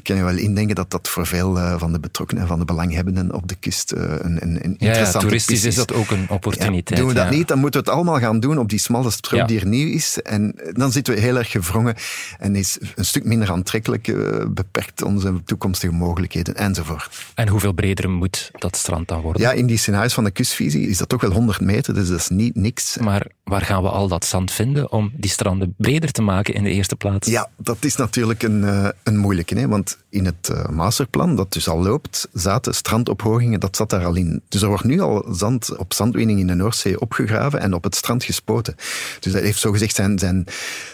Ik 0.03 0.09
kan 0.09 0.17
je 0.17 0.25
wel 0.25 0.37
indenken 0.37 0.75
dat 0.75 0.91
dat 0.91 1.09
voor 1.09 1.27
veel 1.27 1.57
uh, 1.57 1.79
van 1.79 1.93
de 1.93 2.01
betrokkenen, 2.01 2.47
van 2.47 2.59
de 2.59 2.65
belanghebbenden 2.65 3.35
op 3.35 3.49
de 3.49 3.55
kust 3.55 3.93
uh, 3.93 4.03
een, 4.03 4.43
een, 4.43 4.65
een 4.65 4.77
ja, 4.79 4.87
interessante 4.87 5.13
ja, 5.13 5.19
toeristisch 5.19 5.65
is 5.65 5.75
dat 5.75 5.93
ook 5.93 6.11
een 6.11 6.27
opportuniteit. 6.29 6.89
Ja, 6.89 6.97
doen 6.97 7.07
we 7.07 7.15
dat 7.15 7.31
niet, 7.31 7.49
dan 7.49 7.59
moeten 7.59 7.81
we 7.81 7.87
het 7.87 7.97
allemaal 7.97 8.19
gaan 8.19 8.41
doen 8.41 8.59
op 8.59 8.69
die 8.69 8.79
smalle 8.79 9.11
strook 9.11 9.49
die 9.49 9.61
er 9.61 9.67
nieuw 9.67 9.95
is. 9.95 10.23
En 10.23 10.55
dan 10.73 10.93
zitten 10.93 11.15
we 11.15 11.21
heel 11.21 11.37
erg 11.37 11.51
gevrongen 11.51 11.95
en 12.39 12.57
is 12.57 12.79
een 12.95 13.05
stuk 13.05 13.25
minder 13.25 13.51
aantrekkelijk, 13.51 14.15
beperkt 14.55 15.03
onze 15.03 15.43
toekomstige 15.45 15.93
mogelijkheden 15.93 16.57
enzovoort. 16.57 17.27
En 17.35 17.49
hoeveel 17.49 17.73
breder 17.73 18.11
moet 18.11 18.51
dat 18.59 18.77
strand 18.77 19.09
dan 19.09 19.21
worden? 19.21 19.43
Ja, 19.43 19.53
in 19.53 19.67
die 19.67 19.77
scenario's 19.77 20.15
van 20.15 20.25
de 20.25 20.31
kustvisie 20.31 20.89
is 20.89 20.99
dat 20.99 21.09
toch 21.09 21.21
wel 21.21 21.33
100 21.33 21.61
meter, 21.61 21.95
dus 21.95 22.09
dat 22.09 22.19
is 22.19 22.29
niet 22.29 22.55
niks. 22.55 22.97
Maar 22.97 23.27
waar 23.45 23.63
gaan 23.63 23.83
we 23.83 23.89
al 23.89 24.09
dat 24.09 24.25
zand 24.25 24.53
vinden 24.53 24.93
om 24.93 25.13
die 25.15 25.31
stranden 25.31 25.75
breder 25.77 26.13
te 26.13 26.23
maken 26.23 26.55
in 26.55 26.63
de 26.63 26.71
eerste 26.71 26.97
plaats? 26.97 27.29
Ja, 27.29 27.51
dat 27.57 27.77
is 27.81 27.97
natuurlijk 27.97 28.43
een, 28.43 28.93
een 29.03 29.17
moeilijke, 29.17 29.59
hè? 29.59 29.69
want 29.69 29.92
in 30.11 30.25
het 30.25 30.51
uh, 30.53 30.69
masterplan, 30.69 31.37
dat 31.37 31.53
dus 31.53 31.69
al 31.69 31.83
loopt, 31.83 32.29
zaten 32.33 32.75
strandophogingen, 32.75 33.61
dat 33.61 33.77
zat 33.77 33.91
daar 33.91 34.05
al 34.05 34.15
in. 34.15 34.43
Dus 34.49 34.63
er 34.63 34.69
wordt 34.69 34.85
nu 34.85 35.01
al 35.01 35.27
zand 35.31 35.77
op 35.77 35.93
zandwinning 35.93 36.41
in 36.41 36.47
de 36.47 36.55
Noordzee 36.55 37.01
opgegraven 37.01 37.61
en 37.61 37.75
op 37.75 37.85
het 37.85 37.95
strand 37.95 38.25
gespoten. 38.25 38.75
Dus 39.21 39.33
dat 39.33 39.43
heeft 39.43 39.59
zogezegd 39.59 39.95
zijn, 39.95 40.19
zijn 40.19 40.47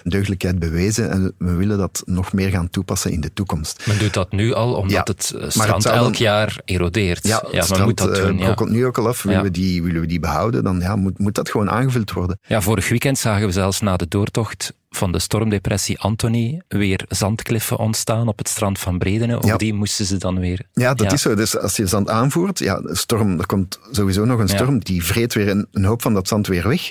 deugdelijkheid 0.03 0.59
bewezen 0.59 1.11
en 1.11 1.35
we 1.39 1.55
willen 1.55 1.79
dat 1.79 2.03
nog 2.07 2.33
meer 2.33 2.51
gaan 2.51 2.71
toepassen 2.71 3.11
in 3.11 3.21
de 3.21 3.33
toekomst. 3.33 3.87
Men 3.87 3.99
doet 3.99 4.15
dat 4.15 4.33
nu 4.33 4.53
al, 4.53 4.75
omdat 4.75 4.91
ja, 4.91 5.03
het 5.05 5.53
strand 5.53 5.85
het 5.85 5.93
elk 5.93 6.03
dan, 6.03 6.13
jaar 6.13 6.61
erodeert. 6.65 7.27
Ja, 7.27 7.45
ja 7.51 7.63
strand, 7.63 7.85
moet 7.85 7.99
dat 7.99 8.15
doen. 8.15 8.39
Ja. 8.39 8.55
komt 8.55 8.71
nu 8.71 8.87
ook 8.87 8.99
al 8.99 9.09
af. 9.09 9.23
Willen, 9.23 9.43
we 9.43 9.51
die, 9.51 9.83
willen 9.83 10.01
we 10.01 10.07
die 10.07 10.21
behouden, 10.21 10.65
dan 10.65 10.81
ja, 10.81 10.97
moet, 10.97 11.19
moet 11.19 11.35
dat 11.35 11.51
gewoon 11.51 11.71
aangevuld 11.71 12.13
worden. 12.13 12.39
Ja, 12.47 12.61
vorig 12.61 12.89
weekend 12.89 13.19
zagen 13.19 13.47
we 13.47 13.53
zelfs 13.53 13.81
na 13.81 13.97
de 13.97 14.09
doortocht 14.09 14.73
van 14.91 15.13
de 15.13 15.19
stormdepressie 15.19 15.99
Anthony 15.99 16.63
weer 16.69 17.05
zandkliffen 17.09 17.79
ontstaan 17.79 18.29
op 18.29 18.39
het 18.39 18.49
strand 18.49 18.79
van 18.79 18.99
Bredene. 18.99 19.37
Ook 19.37 19.45
ja. 19.45 19.57
die 19.57 19.75
moesten 19.75 20.05
ze 20.05 20.17
dan 20.17 20.39
weer... 20.41 20.67
Ja, 20.73 20.95
dat 20.95 21.07
ja. 21.07 21.13
is 21.13 21.23
zo. 21.23 21.35
Dus 21.35 21.59
als 21.59 21.77
je 21.77 21.87
zand 21.87 22.11
aanvoert, 22.11 22.59
ja, 22.59 22.81
storm, 22.85 23.39
er 23.39 23.47
komt 23.47 23.79
sowieso 23.91 24.25
nog 24.25 24.41
een 24.41 24.49
storm, 24.49 24.75
ja. 24.75 24.81
die 24.83 25.05
vreet 25.05 25.35
weer 25.35 25.49
een, 25.49 25.67
een, 25.73 25.85
hoop 25.85 26.03
van 26.03 26.15
dat 26.15 26.29
zand 26.29 26.47
weer 26.47 26.69
weg. 26.69 26.91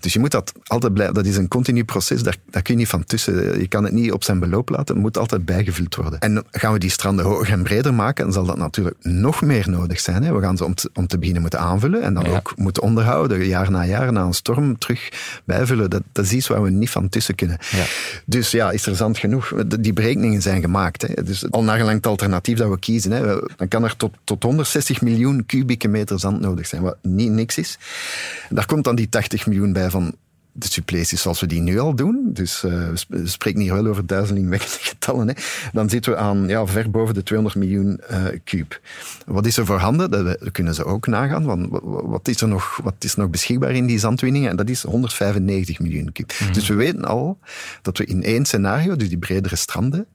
Dus 0.00 0.12
je 0.12 0.18
moet 0.18 0.30
dat 0.30 0.52
altijd 0.66 0.92
blijven... 0.92 1.14
Dat 1.14 1.26
is 1.26 1.36
een 1.36 1.48
continu 1.48 1.84
proces, 1.84 2.22
daar, 2.22 2.36
daar 2.50 2.62
kun 2.62 2.74
je 2.74 2.80
niet 2.80 2.88
van 2.88 3.04
tussen. 3.04 3.60
Je 3.60 3.68
kan 3.68 3.84
het 3.84 3.92
niet 3.92 4.12
op 4.12 4.24
zijn 4.24 4.38
beloop 4.38 4.68
laten, 4.68 4.94
het 4.94 5.04
moet 5.04 5.18
altijd 5.18 5.44
bijgevuld 5.44 5.94
worden. 5.94 6.18
En 6.18 6.44
gaan 6.50 6.72
we 6.72 6.78
die 6.78 6.90
stranden 6.90 7.24
hoger 7.24 7.52
en 7.52 7.62
breder 7.62 7.94
maken, 7.94 8.24
dan 8.24 8.32
zal 8.32 8.44
dat 8.44 8.56
natuurlijk 8.56 8.96
nog 9.00 9.42
meer 9.42 9.70
nodig 9.70 10.00
zijn. 10.00 10.22
Hè. 10.22 10.34
We 10.34 10.40
gaan 10.40 10.56
ze 10.56 10.64
om 10.64 10.74
te, 10.74 10.90
om 10.94 11.06
te 11.06 11.18
beginnen 11.18 11.42
moeten 11.42 11.60
aanvullen 11.60 12.02
en 12.02 12.14
dan 12.14 12.26
ook 12.26 12.52
moeten 12.56 12.82
onderhouden, 12.82 13.46
jaar 13.46 13.70
na 13.70 13.84
jaar, 13.84 14.12
na 14.12 14.22
een 14.22 14.32
storm 14.32 14.78
terug 14.78 15.08
bijvullen. 15.44 15.90
Dat, 15.90 16.02
dat 16.12 16.24
is 16.24 16.32
iets 16.32 16.48
waar 16.48 16.62
we 16.62 16.70
niet 16.70 16.90
van 16.90 17.08
tussen 17.08 17.31
kunnen. 17.34 17.58
Ja. 17.70 17.84
Dus 18.26 18.50
ja, 18.50 18.70
is 18.70 18.86
er 18.86 18.96
zand 18.96 19.18
genoeg? 19.18 19.52
Die 19.80 19.92
berekeningen 19.92 20.42
zijn 20.42 20.60
gemaakt. 20.60 21.02
Hè. 21.02 21.22
Dus 21.22 21.50
al 21.50 21.62
naargelang 21.62 21.96
het 21.96 22.06
alternatief 22.06 22.58
dat 22.58 22.70
we 22.70 22.78
kiezen, 22.78 23.10
hè, 23.10 23.38
dan 23.56 23.68
kan 23.68 23.84
er 23.84 23.96
tot, 23.96 24.14
tot 24.24 24.42
160 24.42 25.00
miljoen 25.00 25.46
kubieke 25.46 25.88
meter 25.88 26.20
zand 26.20 26.40
nodig 26.40 26.66
zijn, 26.66 26.82
wat 26.82 26.96
niet 27.02 27.30
niks 27.30 27.58
is. 27.58 27.78
Daar 28.50 28.66
komt 28.66 28.84
dan 28.84 28.94
die 28.94 29.08
80 29.08 29.46
miljoen 29.46 29.72
bij 29.72 29.90
van 29.90 30.14
de 30.52 30.66
suppleties 30.66 31.22
zoals 31.22 31.40
we 31.40 31.46
die 31.46 31.60
nu 31.60 31.78
al 31.78 31.94
doen, 31.94 32.30
dus 32.32 32.62
uh, 32.62 32.88
we 33.08 33.26
spreken 33.28 33.60
hier 33.60 33.74
wel 33.74 33.86
over 33.86 34.06
duizelingwekkende 34.06 34.78
getallen, 34.80 35.28
hè, 35.28 35.34
dan 35.72 35.88
zitten 35.88 36.12
we 36.12 36.18
aan 36.18 36.48
ja, 36.48 36.66
ver 36.66 36.90
boven 36.90 37.14
de 37.14 37.22
200 37.22 37.64
miljoen 37.64 38.00
uh, 38.10 38.24
kuub. 38.44 38.80
Wat 39.26 39.46
is 39.46 39.56
er 39.56 39.66
voorhanden? 39.66 40.10
Dat, 40.10 40.50
kunnen 40.52 40.74
ze 40.74 40.84
ook 40.84 41.06
nagaan. 41.06 41.44
Want 41.44 41.66
wat 41.82 42.28
is 42.28 42.40
er 42.40 42.48
nog, 42.48 42.80
wat 42.82 42.94
is 42.98 43.14
nog 43.14 43.30
beschikbaar 43.30 43.70
in 43.70 43.86
die 43.86 43.98
zandwinningen? 43.98 44.50
En 44.50 44.56
dat 44.56 44.68
is 44.68 44.82
195 44.82 45.80
miljoen 45.80 46.12
kuub. 46.12 46.32
Mhm. 46.40 46.52
Dus 46.52 46.68
we 46.68 46.74
weten 46.74 47.04
al 47.04 47.38
dat 47.82 47.98
we 47.98 48.04
in 48.04 48.22
één 48.22 48.44
scenario, 48.44 48.96
dus 48.96 49.08
die 49.08 49.18
bredere 49.18 49.56
stranden, 49.56 50.06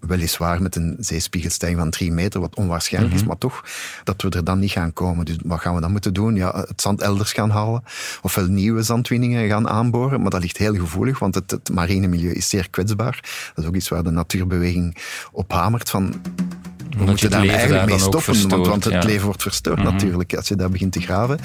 weliswaar 0.00 0.62
met 0.62 0.76
een 0.76 0.96
zeespiegelstijging 0.98 1.80
van 1.80 1.90
drie 1.90 2.12
meter, 2.12 2.40
wat 2.40 2.56
onwaarschijnlijk 2.56 3.14
is, 3.14 3.20
mhm. 3.20 3.28
maar 3.28 3.38
toch, 3.38 3.64
dat 4.04 4.22
we 4.22 4.28
er 4.30 4.44
dan 4.44 4.58
niet 4.58 4.70
gaan 4.70 4.92
komen. 4.92 5.24
Dus 5.24 5.36
wat 5.44 5.60
gaan 5.60 5.74
we 5.74 5.80
dan 5.80 5.92
moeten 5.92 6.14
doen? 6.14 6.34
Ja, 6.34 6.64
het 6.68 6.80
zand 6.80 7.00
elders 7.00 7.32
gaan 7.32 7.50
halen, 7.50 7.82
ofwel 8.22 8.46
nieuwe 8.46 8.82
zandwinningen 8.82 9.48
gaan 9.48 9.68
aanboren, 9.68 10.20
maar 10.20 10.30
dat 10.30 10.42
ligt 10.42 10.56
heel 10.56 10.74
gevoelig, 10.74 11.18
want 11.18 11.34
het, 11.34 11.50
het 11.50 11.70
marine 11.72 12.06
milieu 12.06 12.32
is 12.32 12.48
zeer 12.48 12.70
kwetsbaar. 12.70 13.20
Dat 13.54 13.64
is 13.64 13.70
ook 13.70 13.76
iets 13.76 13.88
waar 13.88 14.02
de 14.02 14.10
natuurbeweging 14.10 14.96
op 15.32 15.52
hamert 15.52 15.90
van 15.90 16.14
we 16.96 17.04
moeten 17.04 17.30
daar 17.30 17.46
eigenlijk 17.46 17.86
mee 17.86 17.98
stoppen, 17.98 18.48
want, 18.48 18.66
want, 18.66 18.84
het 18.84 19.04
leven 19.04 19.24
wordt 19.24 19.42
verstoord 19.42 19.78
mhm. 19.78 19.92
natuurlijk 19.92 20.34
als 20.34 20.48
je 20.48 20.56
daar 20.56 20.70
begint 20.70 20.92
te 20.92 21.00
graven. 21.00 21.38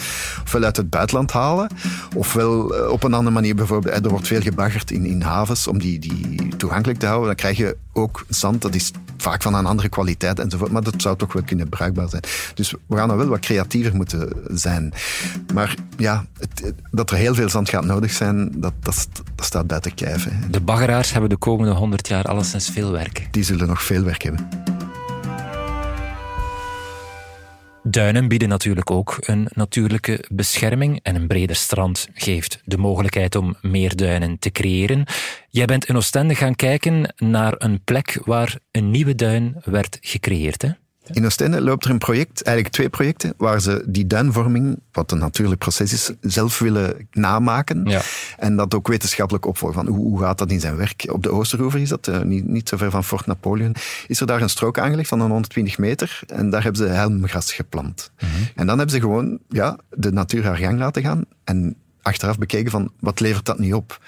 Ofwel 0.44 0.64
uit 0.64 0.78
het 0.78 0.90
buitenland 0.90 1.32
halen, 1.32 1.68
ofwel 2.16 2.76
eh, 2.76 2.92
op 2.92 3.04
een 3.04 3.14
andere 3.14 3.34
manier 3.34 3.56
bijvoorbeeld, 3.56 4.06
er 4.06 4.12
wordt 4.12 4.28
veel 4.28 4.42
gebaggerd 4.42 4.92
in, 4.92 5.06
in 5.06 5.22
havens 5.22 5.68
om 5.68 5.80
die, 5.80 6.00
die 6.00 6.48
toegankelijk 6.58 7.00
te 7.00 7.06
houden. 7.06 7.28
Dan 7.28 7.36
krijg 7.36 7.58
je 7.58 7.78
ook 7.94 8.26
zand, 8.30 8.62
dat 8.62 8.76
is 8.76 8.92
vaak 9.18 9.42
van 9.42 9.54
een 9.54 9.66
andere 9.66 9.90
kwaliteit 9.90 10.40
enzovoort, 10.40 10.72
maar 10.72 10.84
dat 10.84 11.02
zou 11.02 11.18
toch 11.18 11.34
wel 11.34 11.44
kunnen 11.44 11.70
bruikbaar 11.70 12.10
zijn. 12.10 12.24
Dus 12.54 12.74
we 12.88 12.96
gaan 12.96 13.08
dan 13.08 13.18
wel 13.18 13.28
wat 13.28 13.40
creatiever 13.40 13.96
moeten 13.96 14.30
zijn. 14.52 14.94
Maar 15.54 15.76
ja, 15.98 16.26
het, 16.40 16.74
dat 16.92 17.12
er 17.12 17.18
heel 17.18 17.36
veel 17.36 17.50
zand 17.50 17.70
gaat 17.70 17.86
nodig 17.86 18.12
zijn, 18.12 18.52
dat, 18.56 18.74
dat, 18.80 19.08
dat 19.36 19.46
staat 19.46 19.68
buiten 19.68 19.94
kijf. 19.94 20.28
De 20.50 20.62
baggeraars 20.62 21.12
hebben 21.12 21.30
de 21.30 21.38
komende 21.38 21.74
honderd 21.74 22.08
jaar 22.08 22.26
alleszins 22.26 22.70
veel 22.70 22.92
werk. 22.92 23.28
Die 23.32 23.44
zullen 23.44 23.68
nog 23.68 23.84
veel 23.84 24.04
werk 24.04 24.22
hebben. 24.22 24.48
Duinen 27.86 28.28
bieden 28.28 28.50
natuurlijk 28.50 28.92
ook 28.92 29.18
een 29.20 29.48
natuurlijke 29.54 30.26
bescherming 30.32 31.00
en 31.02 31.16
een 31.16 31.28
breder 31.28 31.56
strand 31.56 32.08
geeft 32.14 32.62
de 32.66 32.78
mogelijkheid 32.78 33.36
om 33.36 33.56
meer 33.62 33.96
duinen 33.96 34.40
te 34.40 34.52
creëren. 34.52 35.06
Jij 35.50 35.66
bent 35.66 35.86
in 35.86 35.96
Oostende 35.96 36.36
gaan 36.36 36.56
kijken 36.56 37.14
naar 37.18 37.54
een 37.58 37.84
plek 37.84 38.20
waar 38.26 38.60
een 38.72 38.92
nieuwe 38.92 39.16
duin 39.16 39.56
werd 39.64 39.98
gecreëerd. 40.02 40.62
Hè? 40.62 40.70
In 41.12 41.26
Oostende 41.26 41.62
loopt 41.62 41.86
er 41.86 41.92
een 41.92 41.98
project, 41.98 42.42
eigenlijk 42.42 42.76
twee 42.76 42.90
projecten, 42.90 43.34
waar 43.38 43.62
ze 43.62 43.84
die 43.88 44.08
duinvorming, 44.08 44.80
wat 44.92 45.12
een 45.12 45.18
natuurlijk 45.18 45.60
proces 45.60 45.94
is, 45.94 46.12
zelf 46.22 46.60
willen 46.60 47.08
namaken. 47.12 47.86
Ja. 47.86 48.02
En 48.38 48.56
dat 48.56 48.74
ook 48.74 48.88
wetenschappelijk 48.88 49.46
opvolgen. 49.46 49.84
Van 49.84 49.94
hoe, 49.94 50.08
hoe, 50.08 50.20
gaat 50.20 50.38
dat 50.38 50.52
in 50.52 50.60
zijn 50.60 50.76
werk? 50.76 51.06
Op 51.12 51.24
de 51.24 51.30
Oosteroever 51.30 51.80
is 51.80 51.90
dat, 51.90 52.08
uh, 52.08 52.22
niet, 52.22 52.48
niet 52.48 52.70
zo 52.70 52.78
ver 52.78 52.92
van 52.92 53.04
Fort 53.04 53.26
Napoleon, 53.26 53.76
is 54.08 54.20
er 54.20 54.28
daar 54.28 54.42
een 54.42 54.50
strook 54.50 54.80
aangelegd 54.80 55.10
van 55.10 55.20
een 55.20 55.30
120 55.30 55.78
meter. 55.78 56.20
En 56.28 56.50
daar 56.50 56.64
hebben 56.64 56.88
ze 56.88 56.94
helmgras 56.94 57.54
geplant. 57.54 58.12
Mhm. 58.20 58.30
En 58.56 58.68
dan 58.68 58.78
hebben 58.78 58.96
ze 58.96 59.02
gewoon 59.02 59.40
ja, 59.50 59.78
de 59.90 60.12
natuur 60.12 60.44
haar 60.44 60.58
gang 60.58 60.80
laten 60.80 61.02
gaan. 61.02 61.26
En 61.44 61.76
achteraf 62.04 62.38
bekeken 62.38 62.72
van, 62.72 62.92
wat 63.00 63.20
levert 63.20 63.46
dat 63.46 63.60
nu 63.60 63.74
op? 63.74 64.00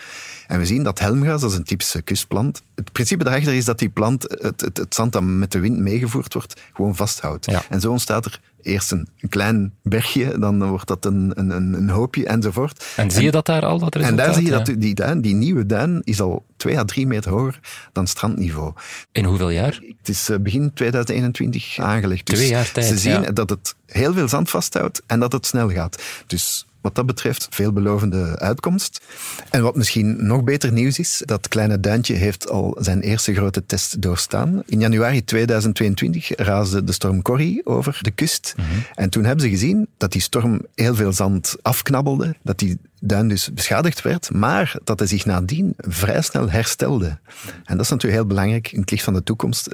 En 0.47 0.59
we 0.59 0.65
zien 0.65 0.83
dat 0.83 0.99
helmgras, 0.99 1.41
dat 1.41 1.51
is 1.51 1.57
een 1.57 1.63
typische 1.63 2.01
kustplant. 2.01 2.61
Het 2.75 2.91
principe 2.91 3.23
daarachter 3.23 3.53
is 3.53 3.65
dat 3.65 3.79
die 3.79 3.89
plant 3.89 4.23
het, 4.23 4.61
het, 4.61 4.77
het 4.77 4.95
zand 4.95 5.13
dat 5.13 5.23
met 5.23 5.51
de 5.51 5.59
wind 5.59 5.77
meegevoerd 5.77 6.33
wordt, 6.33 6.61
gewoon 6.73 6.95
vasthoudt. 6.95 7.47
En 7.69 7.81
zo 7.81 7.91
ontstaat 7.91 8.25
er 8.25 8.39
eerst 8.65 8.91
een, 8.91 9.07
klein 9.29 9.73
bergje, 9.81 10.37
dan 10.39 10.67
wordt 10.67 10.87
dat 10.87 11.05
een, 11.05 11.31
een, 11.35 11.49
een 11.73 11.89
hoopje 11.89 12.25
enzovoort. 12.25 12.85
En 12.95 13.11
zie 13.11 13.23
je 13.23 13.31
dat 13.31 13.45
daar 13.45 13.65
al, 13.65 13.79
dat 13.79 13.95
resultaat? 13.95 14.19
En 14.19 14.25
daar 14.25 14.33
zie 14.33 14.45
je 14.45 14.51
dat 14.51 14.65
die, 14.77 14.95
duin, 14.95 15.21
die 15.21 15.35
nieuwe 15.35 15.65
duin 15.65 16.01
is 16.03 16.21
al 16.21 16.45
twee 16.57 16.77
à 16.77 16.83
drie 16.83 17.07
meter 17.07 17.31
hoger 17.31 17.59
dan 17.91 18.07
strandniveau. 18.07 18.73
In 19.11 19.25
hoeveel 19.25 19.49
jaar? 19.49 19.79
Het 19.97 20.09
is 20.09 20.29
eh, 20.29 20.37
begin 20.39 20.73
2021 20.73 21.79
aangelegd. 21.79 22.25
Dus 22.25 22.37
twee 22.37 22.49
jaar 22.49 22.71
tijd, 22.71 22.85
Ze 22.85 22.97
zien 22.97 23.33
dat 23.33 23.49
het 23.49 23.75
heel 23.85 24.13
veel 24.13 24.27
zand 24.27 24.49
vasthoudt 24.49 25.01
en 25.05 25.19
dat 25.19 25.31
het 25.31 25.45
snel 25.45 25.69
gaat. 25.69 26.03
Dus 26.27 26.65
wat 26.85 26.95
dat 26.95 27.05
betreft 27.05 27.47
veelbelovende 27.49 28.39
uitkomst. 28.39 29.01
En 29.49 29.61
wat 29.61 29.75
misschien 29.75 30.25
nog 30.25 30.43
beter 30.43 30.71
nieuws 30.71 30.99
is, 30.99 31.21
dat 31.25 31.47
kleine 31.47 31.79
duintje 31.79 32.13
heeft 32.13 32.49
al 32.49 32.77
zijn 32.79 33.01
eerste 33.01 33.33
grote 33.33 33.65
test 33.65 34.01
doorstaan. 34.01 34.63
In 34.65 34.79
januari 34.79 35.23
2022 35.23 36.35
raasde 36.35 36.83
de 36.83 36.91
storm 36.91 37.21
Corrie 37.21 37.65
over 37.65 37.99
de 38.01 38.11
kust. 38.11 38.53
Mhm. 38.57 38.67
En 38.95 39.09
toen 39.09 39.23
hebben 39.23 39.43
ze 39.43 39.49
gezien 39.49 39.87
dat 39.97 40.11
die 40.11 40.21
storm 40.21 40.61
heel 40.75 40.95
veel 40.95 41.13
zand 41.13 41.55
afknabbelde, 41.61 42.35
dat 42.43 42.59
die 42.59 42.77
duin 42.99 43.27
dus 43.27 43.53
beschadigd 43.53 44.01
werd, 44.01 44.31
maar 44.31 44.75
dat 44.83 44.99
hij 44.99 45.07
zich 45.07 45.25
nadien 45.25 45.73
vrij 45.77 46.21
snel 46.21 46.49
herstelde. 46.49 47.19
En 47.63 47.75
dat 47.77 47.85
is 47.85 47.89
natuurlijk 47.89 48.21
heel 48.21 48.29
belangrijk 48.29 48.71
in 48.71 48.79
het 48.79 48.91
licht 48.91 49.03
van 49.03 49.13
de 49.13 49.23
toekomst 49.23 49.69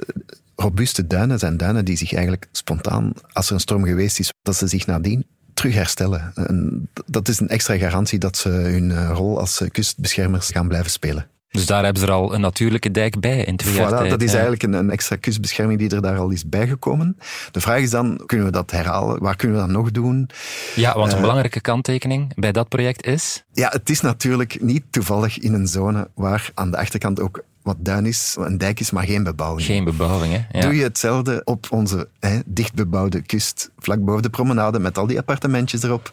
robuuste 0.54 1.06
duinen 1.06 1.38
zijn 1.38 1.56
duinen 1.56 1.84
die 1.84 1.96
zich 1.96 2.12
eigenlijk 2.12 2.48
spontaan, 2.52 3.12
als 3.32 3.46
er 3.48 3.54
een 3.54 3.60
storm 3.60 3.84
geweest 3.84 4.18
is, 4.18 4.32
dat 4.42 4.56
ze 4.56 4.66
zich 4.66 4.86
nadien 4.86 5.26
terug 5.54 5.74
herstellen. 5.74 6.32
En 6.34 6.88
dat 7.06 7.28
is 7.28 7.40
een 7.40 7.48
extra 7.48 7.76
garantie 7.76 8.18
dat 8.18 8.36
ze 8.36 8.48
hun 8.48 8.90
eh, 8.90 9.10
rol 9.14 9.38
als 9.38 9.60
eh, 9.60 9.70
kustbeschermers 9.70 10.50
gaan 10.50 10.68
blijven 10.68 10.90
spelen. 10.90 11.26
Dus 11.52 11.66
daar 11.66 11.84
hebben 11.84 12.02
ze 12.02 12.08
er 12.08 12.14
al 12.14 12.34
een 12.34 12.40
natuurlijke 12.40 12.90
dijk 12.90 13.20
bij 13.20 13.44
in 13.44 13.56
twee 13.56 13.74
voilà, 13.74 13.76
jaar. 13.76 14.08
Dat 14.08 14.22
is 14.22 14.32
eigenlijk 14.32 14.62
een, 14.62 14.72
een, 14.72 14.90
extra 14.90 15.16
kustbescherming 15.16 15.78
die 15.78 15.90
er 15.90 16.02
daar 16.02 16.18
al 16.18 16.30
is 16.30 16.48
bijgekomen. 16.48 17.18
De 17.50 17.60
vraag 17.60 17.80
is 17.80 17.90
dan, 17.90 18.22
kunnen 18.26 18.46
we 18.46 18.52
dat 18.52 18.70
herhalen? 18.70 19.20
Waar 19.20 19.36
kunnen 19.36 19.56
we 19.56 19.66
dat 19.66 19.72
nog 19.72 19.90
doen? 19.90 20.28
Ja, 20.74 20.94
want 20.94 21.08
een 21.08 21.14
uh, 21.14 21.20
belangrijke 21.20 21.60
kanttekening 21.60 22.34
bij 22.34 22.52
dat 22.52 22.68
project 22.68 23.06
is? 23.06 23.44
Ja, 23.52 23.68
het 23.72 23.90
is 23.90 24.00
natuurlijk 24.00 24.60
niet 24.60 24.84
toevallig 24.90 25.38
in 25.38 25.54
een 25.54 25.66
zone 25.66 26.08
waar 26.14 26.50
aan 26.54 26.70
de 26.70 26.76
achterkant 26.76 27.20
ook 27.20 27.44
wat 27.62 27.76
duin 27.78 28.06
is, 28.06 28.36
een 28.38 28.58
dijk 28.58 28.80
is, 28.80 28.90
maar 28.90 29.04
geen 29.04 29.22
bebouwing. 29.22 29.66
Geen 29.66 29.84
bebouwing, 29.84 30.32
hè? 30.32 30.58
Ja. 30.58 30.64
Doe 30.64 30.76
je 30.76 30.82
hetzelfde 30.82 31.40
op 31.44 31.66
onze 31.70 32.08
hè, 32.20 32.38
dichtbebouwde 32.46 33.22
kust, 33.22 33.70
vlak 33.78 34.04
boven 34.04 34.22
de 34.22 34.30
promenade, 34.30 34.78
met 34.78 34.98
al 34.98 35.06
die 35.06 35.18
appartementjes 35.18 35.82
erop 35.82 36.10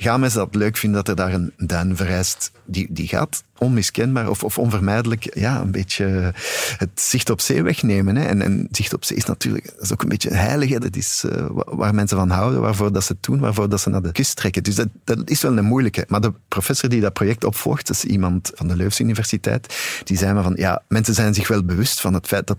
gaan 0.00 0.20
mensen 0.20 0.38
dat 0.38 0.54
leuk 0.54 0.76
vinden 0.76 1.04
dat 1.04 1.08
er 1.08 1.24
daar 1.24 1.32
een 1.32 1.52
duin 1.56 1.96
verrijst. 1.96 2.50
Die, 2.64 2.86
die 2.90 3.08
gaat 3.08 3.42
onmiskenbaar 3.58 4.28
of, 4.28 4.44
of 4.44 4.58
onvermijdelijk 4.58 5.38
ja, 5.38 5.60
een 5.60 5.70
beetje 5.70 6.32
het 6.76 6.90
zicht 6.94 7.30
op 7.30 7.40
zee 7.40 7.62
wegnemen. 7.62 8.16
Hè. 8.16 8.24
En, 8.24 8.42
en 8.42 8.68
zicht 8.70 8.94
op 8.94 9.04
zee 9.04 9.16
is 9.16 9.24
natuurlijk 9.24 9.64
dat 9.64 9.82
is 9.82 9.92
ook 9.92 10.02
een 10.02 10.08
beetje 10.08 10.34
heilig. 10.34 10.70
Hè. 10.70 10.78
Dat 10.78 10.96
is 10.96 11.24
uh, 11.26 11.46
waar 11.50 11.94
mensen 11.94 12.16
van 12.16 12.30
houden, 12.30 12.60
waarvoor 12.60 12.92
dat 12.92 13.04
ze 13.04 13.12
het 13.12 13.22
doen, 13.22 13.38
waarvoor 13.38 13.68
dat 13.68 13.80
ze 13.80 13.90
naar 13.90 14.02
de 14.02 14.12
kust 14.12 14.36
trekken. 14.36 14.62
Dus 14.62 14.74
dat, 14.74 14.88
dat 15.04 15.30
is 15.30 15.42
wel 15.42 15.56
een 15.56 15.64
moeilijke. 15.64 16.04
Maar 16.08 16.20
de 16.20 16.32
professor 16.48 16.88
die 16.88 17.00
dat 17.00 17.12
project 17.12 17.44
opvolgt, 17.44 17.86
dat 17.86 17.96
is 17.96 18.04
iemand 18.04 18.50
van 18.54 18.68
de 18.68 18.76
Leuvense 18.76 19.02
Universiteit, 19.02 19.76
die 20.04 20.16
zei 20.16 20.32
me 20.32 20.42
van, 20.42 20.54
ja, 20.56 20.82
mensen 20.88 21.14
zijn 21.14 21.34
zich 21.34 21.48
wel 21.48 21.64
bewust 21.64 22.00
van 22.00 22.14
het 22.14 22.26
feit 22.26 22.46
dat 22.46 22.58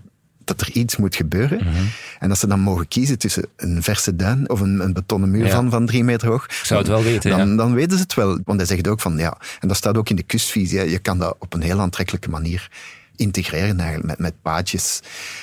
dat 0.56 0.66
er 0.66 0.72
iets 0.72 0.96
moet 0.96 1.16
gebeuren. 1.16 1.58
Mhm. 1.58 1.84
En 2.18 2.30
als 2.30 2.40
ze 2.40 2.46
dan 2.46 2.60
mogen 2.60 2.88
kiezen 2.88 3.18
tussen 3.18 3.46
een 3.56 3.82
verse 3.82 4.16
duin 4.16 4.50
of 4.50 4.60
een, 4.60 4.80
een 4.80 4.92
betonnen 4.92 5.30
muur 5.30 5.50
van, 5.50 5.70
van 5.70 5.86
drie 5.86 6.04
meter 6.04 6.28
hoog, 6.28 6.46
zou 6.62 6.80
het 6.80 6.88
wel 6.88 7.02
weten, 7.02 7.30
dan, 7.30 7.56
dan 7.56 7.74
weten 7.74 7.96
ze 7.96 8.02
het 8.02 8.14
wel. 8.14 8.38
Want 8.44 8.58
hij 8.58 8.68
zegt 8.68 8.88
ook 8.88 9.00
van, 9.00 9.18
ja, 9.18 9.36
en 9.60 9.68
dat 9.68 9.76
staat 9.76 9.96
ook 9.96 10.08
in 10.08 10.16
de 10.16 10.22
kustvisie, 10.22 10.90
je 10.90 10.98
kan 10.98 11.18
dat 11.18 11.36
op 11.38 11.54
een 11.54 11.62
heel 11.62 11.80
aantrekkelijke 11.80 12.30
manier 12.30 12.68
integreren 13.16 13.80
eigenlijk, 13.80 14.08
met, 14.08 14.18
met 14.18 14.42
paadjes. 14.42 15.00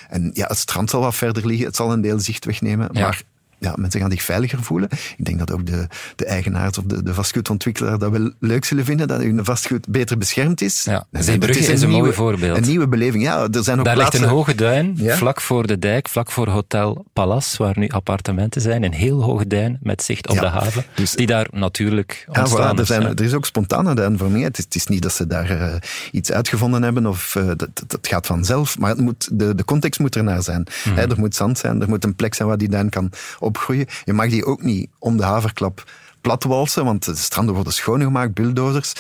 En 0.10 0.32
ja, 0.34 0.48
het 0.48 0.58
strand 0.58 0.90
zal 0.90 1.02
wat 1.02 1.16
verder 1.16 1.48
liggen, 1.48 1.66
het 1.66 1.76
zal 1.76 1.92
een 1.92 2.02
deel 2.02 2.20
zicht 2.20 2.46
wegnemen, 2.46 2.90
maar 2.94 3.22
ja, 3.60 3.74
mensen 3.78 4.00
gaan 4.00 4.12
zich 4.12 4.24
veiliger 4.24 4.64
voelen. 4.64 4.90
Ik 5.18 5.26
denk 5.26 5.40
dat 5.40 5.52
ook 5.52 5.66
de, 5.66 5.88
de 6.16 6.26
eigenaars 6.26 6.78
of 6.78 6.84
de, 6.84 7.04
de 7.04 7.14
vastgoedontwikkelaar 7.14 7.98
dat 7.98 8.12
wel 8.12 8.32
leuk 8.40 8.66
zullen 8.66 8.86
vinden, 8.86 9.08
dat 9.08 9.22
hun 9.22 9.46
vastgoed 9.46 9.88
beter 9.88 10.18
beschermd 10.18 10.62
is. 10.62 10.84
Ja, 10.84 11.06
Zeebrugge 11.12 11.60
is, 11.60 11.70
is, 11.70 11.82
een, 11.82 11.90
mooi 11.90 12.14
voorbeeld. 12.14 12.58
Een 12.58 12.64
nieuwe 12.64 12.88
beleving. 12.88 13.24
Ja, 13.24 13.48
er 13.52 13.64
zijn 13.64 13.80
ook 13.80 13.86
Daar 13.86 13.96
plaatsen... 13.96 14.20
ligt 14.20 14.32
een 14.32 14.38
hoge 14.38 14.56
duin, 14.56 14.98
vlak 14.98 15.42
voor 15.42 15.68
de 15.68 15.80
dijk, 15.80 16.10
vlak 16.10 16.32
voor 16.32 16.48
Hotel 16.48 17.06
Palace, 17.14 17.64
waar 17.64 17.80
nu 17.80 17.88
appartementen 17.88 18.62
zijn. 18.62 18.84
Een 18.84 18.94
heel 18.94 19.24
hoge 19.24 19.48
duin 19.48 19.78
met 19.82 20.04
zicht 20.04 20.30
op 20.30 20.40
de 20.40 20.48
haven, 20.48 20.86
dus, 20.96 21.12
die 21.12 21.28
daar 21.28 21.48
natuurlijk 21.52 22.26
ontstaan 22.28 22.76
ja, 22.76 22.80
er, 22.80 22.86
zijn, 22.86 23.04
er 23.04 23.24
is 23.24 23.34
ook 23.34 23.46
spontane 23.46 23.96
duinvorming. 23.96 24.44
Het 24.44 24.58
is, 24.58 24.64
het 24.64 24.76
is 24.76 24.88
niet 24.88 25.02
dat 25.02 25.14
ze 25.14 25.28
daar 25.28 25.52
uh, 25.52 25.76
iets 26.12 26.32
uitgevonden 26.32 26.84
hebben 26.84 27.06
of 27.06 27.36
uh, 27.36 27.48
dat, 27.48 27.70
dat, 27.88 28.08
gaat 28.08 28.26
vanzelf, 28.26 28.80
maar 28.80 28.90
het 28.90 29.00
moet, 29.00 29.30
de, 29.32 29.56
de 29.56 29.66
context 29.66 30.00
moet 30.00 30.16
ernaar 30.16 30.44
zijn. 30.44 30.68
Mm 30.84 30.94
-hmm. 30.94 31.12
er 31.12 31.20
moet 31.20 31.36
zand 31.36 31.58
zijn, 31.58 31.82
er 31.82 31.90
moet 31.90 32.04
een 32.04 32.16
plek 32.16 32.34
zijn 32.34 32.48
waar 32.48 32.58
die 32.58 32.70
duin 32.70 32.90
kan 32.90 33.12
opgroeien. 33.48 33.86
Je 34.04 34.14
mag 34.14 34.30
die 34.30 34.46
ook 34.46 34.62
niet 34.62 34.90
om 35.00 35.18
de 35.18 35.24
haverklap 35.24 35.84
platwalsen, 36.22 36.86
want 36.86 37.06
de 37.06 37.16
stranden 37.16 37.56
worden 37.56 37.74
schoongemaakt, 37.74 38.34
bulldozers. 38.34 38.94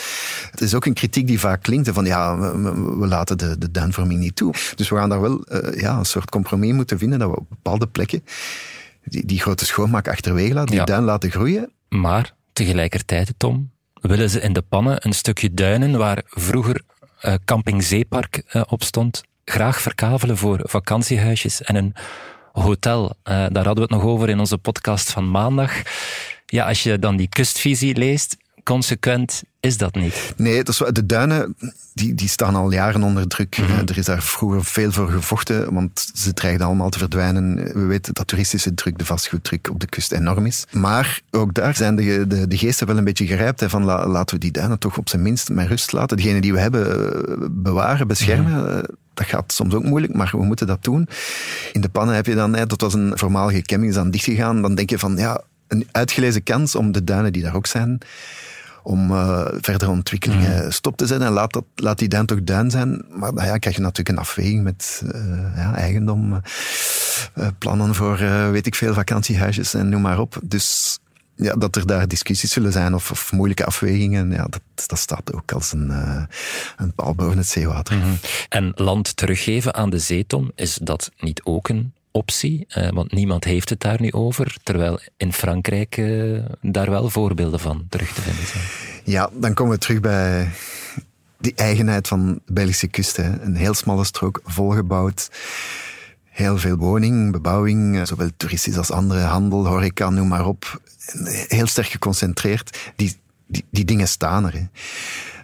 Het 0.52 0.62
is 0.62 0.74
ook 0.74 0.86
een 0.86 0.94
kritiek 0.94 1.28
die 1.28 1.40
vaak 1.40 1.62
klinkt 1.64 1.90
van 1.90 2.06
ja, 2.06 2.38
we, 2.38 3.08
laten 3.08 3.38
de, 3.38 3.58
de 3.58 3.72
duinvorming 3.72 4.20
niet 4.20 4.36
toe. 4.36 4.54
Dus 4.76 4.90
we 4.90 4.96
gaan 4.96 5.10
daar 5.10 5.22
wel 5.22 5.46
uh, 5.52 5.80
ja, 5.80 5.98
een 5.98 6.06
soort 6.06 6.30
compromis 6.30 6.74
moeten 6.74 6.98
vinden 6.98 7.20
dat 7.20 7.30
we 7.30 7.38
op 7.38 7.50
bepaalde 7.50 7.88
plekken 7.88 8.24
die, 9.04 9.26
die 9.26 9.40
grote 9.40 9.66
schoonmaak 9.66 10.08
achterwege 10.08 10.54
laten, 10.54 10.76
die 10.76 10.86
duin 10.86 11.04
laten 11.04 11.32
groeien. 11.32 11.72
Maar 11.90 12.34
tegelijkertijd, 12.54 13.34
Tom, 13.38 13.72
willen 14.02 14.30
ze 14.30 14.42
in 14.42 14.54
de 14.54 14.62
pannen 14.62 15.06
een 15.06 15.14
stukje 15.14 15.54
duinen 15.54 15.98
waar 15.98 16.22
vroeger 16.26 16.82
uh, 17.26 17.34
Camping 17.46 17.84
Zeepark 17.84 18.44
uh, 18.54 18.62
op 18.68 18.84
stond, 18.84 19.24
graag 19.46 19.82
verkavelen 19.82 20.38
voor 20.38 20.60
vakantiehuisjes 20.64 21.62
en 21.62 21.76
een 21.76 21.96
hotel. 22.62 23.04
Uh, 23.04 23.14
daar 23.24 23.66
hadden 23.66 23.76
we 23.76 23.82
het 23.82 23.90
nog 23.90 24.04
over 24.04 24.30
in 24.30 24.40
onze 24.40 24.58
podcast 24.58 25.12
van 25.12 25.32
maandag. 25.32 25.82
Ja, 26.46 26.68
als 26.68 26.84
je 26.84 27.00
dan 27.00 27.16
die 27.16 27.30
kustvisie 27.30 27.96
leest, 27.96 28.38
consequent 28.64 29.44
is 29.68 29.78
dat 29.78 29.96
niet. 29.96 30.34
Nee, 30.36 30.64
dat 30.64 30.68
is, 30.68 30.92
de 30.94 31.06
duinen 31.06 31.56
die, 31.94 32.16
die 32.16 32.28
staan 32.28 32.56
al 32.56 32.72
jaren 32.72 33.04
onder 33.04 33.28
druk. 33.28 33.58
Mhm. 33.58 33.72
Er 33.72 33.98
is 33.98 34.06
daar 34.06 34.22
vroeger 34.22 34.66
veel 34.66 34.92
voor 34.92 35.10
gevochten, 35.10 35.74
want 35.74 36.12
ze 36.14 36.34
dreigden 36.34 36.66
allemaal 36.66 36.90
te 36.90 36.98
verdwijnen. 36.98 37.56
We 37.56 37.86
weten 37.86 38.14
dat 38.14 38.28
toeristische 38.28 38.74
druk, 38.74 38.98
de 38.98 39.06
vastgoeddruk 39.06 39.70
op 39.70 39.80
de 39.80 39.88
kust 39.88 40.12
enorm 40.12 40.46
is. 40.46 40.66
Maar 40.72 41.22
ook 41.32 41.54
daar 41.54 41.76
zijn 41.76 41.96
de, 41.96 42.28
de, 42.28 42.48
de 42.48 42.58
geesten 42.58 42.88
wel 42.88 42.98
een 42.98 43.04
beetje 43.04 43.28
gerijpt. 43.28 43.60
Hè, 43.60 43.70
van 43.70 43.84
laten 43.84 44.36
we 44.36 44.42
die 44.42 44.52
duinen 44.52 44.80
toch 44.80 44.98
op 44.98 45.10
zijn 45.10 45.22
minst 45.22 45.50
met 45.50 45.68
rust 45.68 45.92
laten. 45.92 46.18
Degene 46.18 46.42
die 46.42 46.54
we 46.54 46.60
hebben 46.60 46.86
eh, 46.88 47.48
bewaren, 47.52 48.08
beschermen. 48.08 48.64
Mhm. 48.64 48.78
Eh, 48.78 48.84
dat 49.14 49.26
gaat 49.26 49.54
soms 49.54 49.74
ook 49.74 49.84
moeilijk, 49.84 50.14
maar 50.14 50.32
we 50.32 50.44
moeten 50.44 50.68
dat 50.68 50.84
doen. 50.84 51.08
In 51.72 51.82
de 51.82 51.90
pannen 51.90 52.16
heb 52.16 52.26
je 52.26 52.36
dan, 52.36 52.56
hè, 52.56 52.66
dat 52.66 52.82
was 52.82 52.94
een 52.94 53.12
voormalige 53.16 53.62
camping, 53.62 53.90
is 53.90 53.98
dan 53.98 54.12
dichtgegaan. 54.12 54.62
Dan 54.62 54.76
denk 54.76 54.90
je 54.90 55.00
van, 55.00 55.18
ja, 55.18 55.42
een 55.68 55.88
uitgelezen 55.92 56.44
kans 56.44 56.76
om 56.76 56.92
de 56.92 57.04
duinen 57.04 57.34
die 57.34 57.42
daar 57.42 57.56
ook 57.56 57.68
zijn, 57.68 57.98
om 58.88 59.12
uh, 59.12 59.48
verdere 59.62 59.92
ontwikkelingen 59.92 60.62
Mhm. 60.62 60.72
stop 60.72 60.98
te 60.98 61.06
zetten. 61.06 61.28
En 61.28 61.34
laat, 61.34 61.54
dat, 61.54 61.64
laat 61.76 61.98
die 61.98 62.08
duin 62.08 62.26
toch 62.26 62.44
duin 62.44 62.72
zijn. 62.72 63.06
Maar 63.10 63.34
nou 63.34 63.48
ja, 63.48 63.58
krijg 63.58 63.76
je 63.76 63.82
natuurlijk 63.82 64.10
een 64.10 64.24
afweging 64.24 64.64
met 64.64 65.04
uh, 65.06 65.56
ja, 65.56 65.76
eigendom, 65.76 66.42
uh, 67.36 67.48
plannen 67.58 67.96
voor, 67.96 68.18
weet 68.52 68.66
ik 68.66 68.76
veel, 68.76 68.94
vakantiehuisjes 68.94 69.74
en 69.74 69.90
noem 69.90 70.02
maar 70.02 70.20
op. 70.20 70.40
Dus 70.44 71.00
ja, 71.36 71.54
dat 71.54 71.76
er 71.76 71.88
daar 71.88 72.08
discussies 72.08 72.52
zullen 72.52 72.72
zijn 72.72 72.94
of, 72.94 73.12
of 73.12 73.32
moeilijke 73.32 73.66
afwegingen, 73.66 74.32
ja, 74.32 74.46
dat, 74.50 74.62
dat 74.86 75.00
staat 75.00 75.34
ook 75.34 75.52
als 75.52 75.74
een, 75.74 75.92
een 76.78 76.94
paal 76.96 77.16
boven 77.16 77.38
het 77.38 77.48
zeewater. 77.48 77.96
Mm 77.96 78.02
-hmm. 78.02 78.18
En 78.50 78.72
land 78.76 79.18
teruggeven 79.18 79.74
aan 79.74 79.90
de 79.90 80.00
zeetom, 80.00 80.52
is 80.56 80.80
dat 80.82 81.12
niet 81.20 81.42
ook 81.44 81.70
een 81.70 81.94
optie? 82.18 82.68
Uh, 82.78 82.90
want 82.90 83.12
niemand 83.12 83.44
heeft 83.44 83.70
het 83.70 83.80
daar 83.80 84.02
nu 84.02 84.12
over, 84.12 84.56
terwijl 84.64 85.00
in 85.18 85.34
Frankrijk 85.34 85.98
uh, 85.98 86.46
daar 86.62 86.90
wel 86.90 87.10
voorbeelden 87.10 87.60
van 87.60 87.86
terug 87.90 88.14
te 88.14 88.22
vinden 88.22 88.46
zijn. 88.46 88.64
Ja, 89.04 89.30
dan 89.34 89.54
komen 89.54 89.74
we 89.74 89.80
terug 89.80 90.00
bij 90.00 90.50
die 91.40 91.54
eigenheid 91.56 92.08
van 92.08 92.42
de 92.46 92.54
Belgische 92.54 92.88
kust. 92.88 93.18
Hè. 93.18 93.42
Een 93.42 93.56
heel 93.56 93.74
smalle 93.74 94.04
strook, 94.04 94.42
volgebouwd. 94.46 95.30
Heel 96.24 96.58
veel 96.58 96.76
woning, 96.76 97.32
bebouwing, 97.32 98.08
zowel 98.08 98.30
toeristisch 98.38 98.78
als 98.78 98.92
andere, 98.92 99.22
handel, 99.22 99.68
horeca, 99.68 100.10
noem 100.10 100.28
maar 100.28 100.46
op. 100.46 100.82
Heel 101.48 101.68
sterk 101.68 101.88
geconcentreerd. 101.88 102.92
Die, 102.96 103.16
die, 103.48 103.66
die 103.70 103.86
dingen 103.86 104.08
staan 104.08 104.46
er. 104.46 104.54
Hè. 104.54 104.66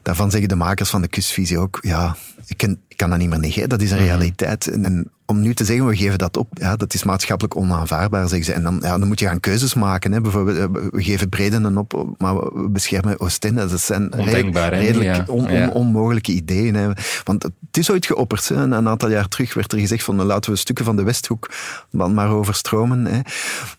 Daarvan 0.01 0.31
zeggen 0.31 0.49
de 0.49 0.55
makers 0.55 0.89
van 0.89 1.01
de 1.01 1.07
kustvisie 1.07 1.57
ook, 1.57 1.79
ja, 1.81 2.15
ik 2.45 2.57
kan, 2.57 2.77
ik 2.87 2.97
kan 2.97 3.09
dat 3.09 3.19
niet 3.19 3.29
meer 3.29 3.39
negeren, 3.39 3.69
dat 3.69 3.81
is 3.81 3.91
een 3.91 3.97
realiteit. 3.97 4.67
En, 4.67 4.85
en 4.85 5.11
om 5.25 5.41
nu 5.41 5.53
te 5.53 5.65
zeggen, 5.65 5.87
we 5.87 5.95
geven 5.95 6.17
dat 6.17 6.37
op, 6.37 6.47
ja, 6.53 6.75
dat 6.75 6.93
is 6.93 7.03
maatschappelijk 7.03 7.55
onaanvaardbaar, 7.55 8.27
zeggen 8.27 8.45
ze. 8.45 8.53
En 8.53 8.63
dan, 8.63 8.79
ja, 8.81 8.97
dan 8.97 9.07
moet 9.07 9.19
je 9.19 9.25
gaan 9.25 9.39
keuzes 9.39 9.73
maken. 9.73 10.11
Hè. 10.11 10.21
Bijvoorbeeld, 10.21 10.71
we 10.91 11.03
geven 11.03 11.29
Bredenen 11.29 11.77
op, 11.77 12.15
maar 12.17 12.35
we 12.35 12.69
beschermen 12.69 13.19
Oostende. 13.19 13.67
Dat 13.67 13.81
zijn 13.81 14.13
Ondenkbaar, 14.13 14.73
redelijk 14.73 15.15
ja. 15.15 15.23
on, 15.27 15.47
on, 15.47 15.51
ja. 15.51 15.67
onmogelijke 15.67 16.31
ideeën. 16.31 16.75
Hè. 16.75 16.89
Want 17.23 17.43
het 17.43 17.77
is 17.77 17.91
ooit 17.91 18.05
geopperd. 18.05 18.47
Hè. 18.47 18.55
Een 18.55 18.87
aantal 18.87 19.09
jaar 19.09 19.27
terug 19.27 19.53
werd 19.53 19.71
er 19.71 19.79
gezegd 19.79 20.03
van, 20.03 20.23
laten 20.23 20.51
we 20.51 20.57
stukken 20.57 20.85
van 20.85 20.95
de 20.95 21.03
Westhoek 21.03 21.51
maar 21.91 22.29
overstromen. 22.29 23.05
Hè. 23.05 23.19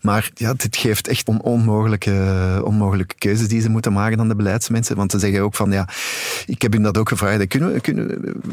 Maar 0.01 0.31
ja, 0.33 0.53
dit 0.53 0.77
geeft 0.77 1.07
echt 1.07 1.27
on, 1.27 1.41
onmogelijke, 1.41 2.61
onmogelijke 2.63 3.15
keuzes 3.17 3.47
die 3.47 3.61
ze 3.61 3.69
moeten 3.69 3.93
maken 3.93 4.19
aan 4.19 4.27
de 4.27 4.35
beleidsmensen. 4.35 4.95
Want 4.95 5.11
ze 5.11 5.19
zeggen 5.19 5.41
ook 5.41 5.55
van, 5.55 5.71
ja, 5.71 5.87
ik 6.45 6.61
heb 6.61 6.73
hun 6.73 6.83
dat 6.83 6.97
ook 6.97 7.09
gevraagd, 7.09 7.47
kunnen 7.47 7.73
we, 7.73 7.79
kunnen, 7.79 8.07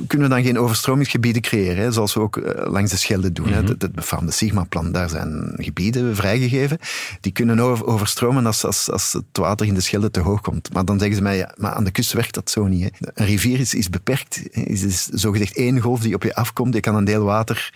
kunnen 0.06 0.28
we 0.28 0.34
dan 0.34 0.44
geen 0.44 0.58
overstromingsgebieden 0.58 1.42
creëren, 1.42 1.84
hè, 1.84 1.92
zoals 1.92 2.14
we 2.14 2.20
ook 2.20 2.36
uh, 2.36 2.44
langs 2.82 3.00
de 3.00 3.06
Schelde 3.06 3.32
doen. 3.32 3.46
Mm 3.46 3.52
-hmm. 3.52 3.66
Het, 3.66 3.82
het 3.82 3.92
befaamde 3.92 4.32
Sigma-plan, 4.32 4.92
daar 4.92 5.08
zijn 5.08 5.52
gebieden 5.56 6.16
vrijgegeven. 6.16 6.78
Die 7.20 7.32
kunnen 7.32 7.58
over, 7.58 7.86
overstromen 7.86 8.46
als, 8.46 8.64
als, 8.64 8.90
als 8.90 9.12
het 9.12 9.38
water 9.38 9.66
in 9.66 9.74
de 9.74 9.80
Schelde 9.80 10.10
te 10.10 10.20
hoog 10.20 10.40
komt. 10.40 10.72
Maar 10.72 10.84
dan 10.84 10.98
zeggen 10.98 11.16
ze 11.16 11.22
mij, 11.22 11.36
ja, 11.36 11.54
maar 11.56 11.72
aan 11.72 11.84
de 11.84 11.90
kust 11.90 12.12
werkt 12.12 12.34
dat 12.34 12.50
zo 12.50 12.66
niet. 12.66 12.82
Hè. 12.82 13.08
Een 13.14 13.26
rivier 13.26 13.60
is, 13.60 13.74
is 13.74 13.88
beperkt. 13.88 14.42
Is, 14.50 14.82
is 14.82 15.06
zogezegd 15.06 15.56
één 15.56 15.80
golf 15.80 16.00
die 16.00 16.14
op 16.14 16.22
je 16.22 16.34
afkomt. 16.34 16.74
Je 16.74 16.80
kan 16.80 16.94
een 16.94 17.04
deel 17.04 17.24
water 17.24 17.72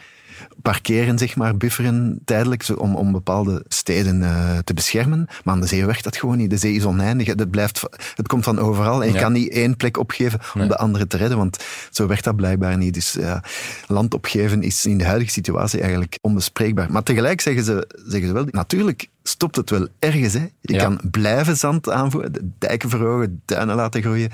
parkeren, 0.62 1.19
zeg 1.19 1.37
maar, 1.37 1.57
bufferen 1.57 2.21
tijdelijk, 2.25 2.64
om, 2.76 2.95
om 2.95 3.12
bepaalde 3.12 3.64
steden 3.69 4.21
uh, 4.21 4.59
te 4.59 4.75
beschermen. 4.75 5.26
Maar 5.45 5.55
aan 5.55 5.61
de 5.61 5.66
zee 5.66 5.87
werkt 5.87 6.05
dat 6.05 6.16
gewoon 6.16 6.37
niet. 6.37 6.50
De 6.50 6.57
zee 6.57 6.75
is 6.75 6.85
oneindig. 6.85 7.27
Het, 7.27 7.51
blijft, 7.51 7.83
het 8.14 8.29
komt 8.29 8.44
van 8.44 8.59
overal. 8.59 9.03
En 9.03 9.09
je 9.09 9.14
ja. 9.14 9.20
kan 9.20 9.33
niet 9.33 9.51
één 9.51 9.77
plek 9.77 9.96
opgeven 9.96 10.40
om 10.55 10.61
nee. 10.61 10.68
de 10.68 10.77
andere 10.77 11.07
te 11.07 11.16
redden, 11.16 11.38
want 11.38 11.64
zo 11.90 12.07
werkt 12.07 12.25
dat 12.25 12.37
blijkbaar 12.37 12.77
niet. 12.77 12.94
Dus 12.94 13.12
ja, 13.12 13.42
land 13.87 14.14
opgeven 14.14 14.62
is 14.62 14.87
in 14.87 14.99
de 14.99 15.05
huidige 15.05 15.31
situatie 15.31 15.81
eigenlijk 15.81 16.18
onbespreekbaar. 16.20 16.92
Maar 16.92 17.03
tegelijk 17.03 17.40
zeggen 17.40 17.64
ze, 17.64 17.88
zeggen 18.07 18.29
ze 18.29 18.35
wel, 18.35 18.46
natuurlijk 18.51 19.09
stopt 19.22 19.57
het 19.57 19.70
wel 19.70 19.88
ergens. 19.99 20.33
Hè. 20.33 20.46
Je 20.61 20.75
ja. 20.75 20.83
kan 20.83 21.01
blijven 21.11 21.57
zand 21.57 21.90
aanvoeren, 21.90 22.33
de 22.33 22.49
dijken 22.59 22.88
verhogen, 22.88 23.42
duinen 23.44 23.77
laten 23.77 24.03
groeien. 24.03 24.31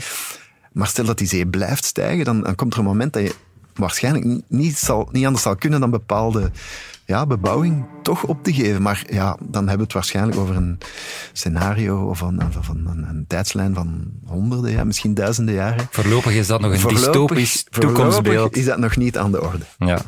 Maar 0.72 0.86
stel 0.86 1.04
dat 1.04 1.18
die 1.18 1.28
zee 1.28 1.46
blijft 1.46 1.84
stijgen, 1.84 2.24
dan, 2.24 2.42
dan 2.42 2.54
komt 2.54 2.72
er 2.72 2.78
een 2.78 2.84
moment 2.84 3.12
dat 3.12 3.22
je 3.22 3.34
waarschijnlijk 3.74 4.42
niet, 4.48 4.78
zal, 4.78 5.08
niet 5.12 5.26
anders 5.26 5.42
zal 5.42 5.56
kunnen 5.56 5.80
dan 5.80 5.90
bepaalde 5.90 6.50
ja, 7.04 7.26
bebouwing 7.26 7.84
toch 8.02 8.24
op 8.24 8.44
te 8.44 8.52
geven. 8.52 8.82
Maar 8.82 9.04
ja, 9.10 9.36
dan 9.40 9.68
hebben 9.68 9.76
we 9.76 9.82
het 9.82 9.92
waarschijnlijk 9.92 10.38
over 10.38 10.56
een 10.56 10.78
scenario 11.32 12.08
of 12.08 12.20
een, 12.20 12.40
of 12.58 12.68
een, 12.68 12.86
een, 12.86 13.08
een 13.08 13.24
tijdslijn 13.28 13.74
van 13.74 14.04
honderden, 14.26 14.70
ja, 14.70 14.84
misschien 14.84 15.14
duizenden 15.14 15.54
jaren. 15.54 15.86
Voorlopig 15.90 16.32
is 16.32 16.46
dat 16.46 16.60
nog 16.60 16.72
een 16.72 16.80
voorlopig, 16.80 17.06
dystopisch 17.06 17.64
toekomstbeeld. 17.70 18.56
is 18.56 18.64
dat 18.64 18.78
nog 18.78 18.96
niet 18.96 19.18
aan 19.18 19.30
de 19.32 19.42
orde. 19.42 19.64
Ja. 19.78 19.98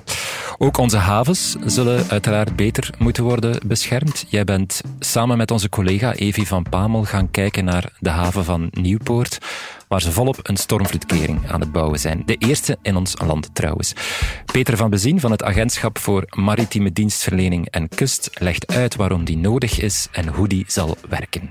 Ook 0.59 0.79
onze 0.79 0.97
havens 0.97 1.57
zullen 1.65 2.05
uiteraard 2.09 2.57
beter 2.57 2.91
moeten 2.99 3.25
worden 3.25 3.61
beschermd. 3.67 4.25
Jij 4.29 4.45
bent 4.45 4.81
samen 4.99 5.37
met 5.37 5.51
onze 5.51 5.69
collega 5.69 6.15
Evi 6.15 6.47
van 6.47 6.67
Pamel 6.71 7.05
gaan 7.05 7.31
kijken 7.31 7.65
naar 7.65 7.93
de 7.99 8.11
haven 8.11 8.45
van 8.45 8.69
Nieuwpoort, 8.71 9.39
waar 9.95 10.03
ze 10.03 10.13
volop 10.13 10.39
een 10.43 10.57
stormvloedkering 10.57 11.51
aan 11.51 11.61
het 11.61 11.73
bouwen 11.73 11.99
zijn. 11.99 12.23
De 12.27 12.37
eerste 12.37 12.79
in 12.83 12.97
ons 12.97 13.15
land 13.27 13.55
trouwens. 13.55 13.93
Peter 14.45 14.77
van 14.77 14.91
Bezien 14.91 15.21
van 15.21 15.31
het 15.31 15.43
Agentschap 15.43 15.99
voor 15.99 16.25
Maritieme 16.29 16.93
Dienstverlening 16.93 17.69
en 17.71 17.89
Kust 17.89 18.31
legt 18.35 18.73
uit 18.73 18.97
waarom 18.97 19.25
die 19.25 19.37
nodig 19.37 19.81
is 19.81 20.09
en 20.13 20.29
hoe 20.29 20.49
die 20.49 20.65
zal 20.67 20.97
werken. 21.09 21.51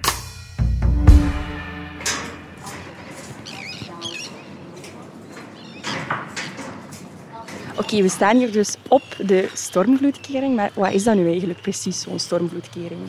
Oké, 7.77 8.01
we 8.01 8.10
staan 8.10 8.38
hier 8.38 8.51
dus 8.51 8.75
op 8.88 9.03
de 9.17 9.49
stormvloedkering, 9.53 10.56
maar 10.56 10.71
wat 10.73 10.91
is 10.93 11.03
dat 11.03 11.15
nu 11.15 11.29
eigenlijk 11.29 11.62
precies, 11.62 12.01
zo'n 12.01 12.19
stormvloedkering? 12.19 13.01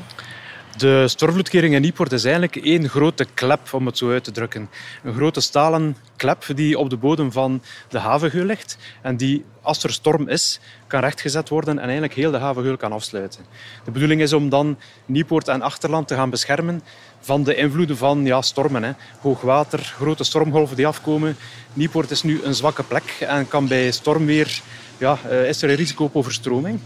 De 0.77 1.09
stormvloedkering 1.09 1.75
in 1.75 1.81
Nieuwpoort 1.81 2.13
is 2.13 2.25
eigenlijk 2.25 2.57
één 2.57 2.89
grote 2.89 3.27
klep, 3.35 3.73
om 3.73 3.87
het 3.87 3.99
zo 3.99 4.11
uit 4.11 4.25
te 4.25 4.31
drukken. 4.31 4.71
Een 5.03 5.15
grote 5.15 5.41
stalen 5.41 5.97
klep 6.17 6.45
die 6.55 6.79
op 6.79 6.91
de 6.91 6.97
bodem 6.97 7.33
van 7.33 7.63
de 7.89 7.99
havengeul 7.99 8.45
ligt 8.45 8.79
en 9.03 9.17
die, 9.17 9.45
als 9.63 9.83
er 9.83 9.93
storm 9.93 10.29
is, 10.29 10.61
kan 10.87 11.01
rechtgezet 11.01 11.49
worden 11.49 11.79
en 11.79 11.85
eigenlijk 11.85 12.15
heel 12.15 12.31
de 12.31 12.39
havengeul 12.39 12.77
kan 12.77 12.93
afsluiten. 12.93 13.45
De 13.85 13.91
bedoeling 13.91 14.21
is 14.21 14.33
om 14.33 14.49
dan 14.49 14.79
Nieuwpoort 15.07 15.49
en 15.49 15.63
achterland 15.63 16.09
te 16.09 16.15
gaan 16.15 16.31
beschermen 16.31 16.83
van 17.21 17.45
de 17.45 17.55
invloeden 17.55 17.97
van 17.97 18.25
ja, 18.25 18.43
stormen. 18.43 18.83
Hè. 18.83 18.93
Hoogwater, 19.21 19.79
grote 19.79 20.25
stormgolven 20.25 20.77
die 20.77 20.87
afkomen. 20.87 21.37
Nieuwpoort 21.73 22.11
is 22.11 22.23
nu 22.23 22.43
een 22.43 22.55
zwakke 22.55 22.83
plek 22.83 23.17
en 23.21 23.49
kan 23.49 23.69
bij 23.69 23.91
stormweer, 23.91 24.61
ja, 24.99 25.19
is 25.29 25.63
er 25.63 25.71
een 25.71 25.77
risico 25.77 26.05
op 26.05 26.17
overstroming. 26.17 26.81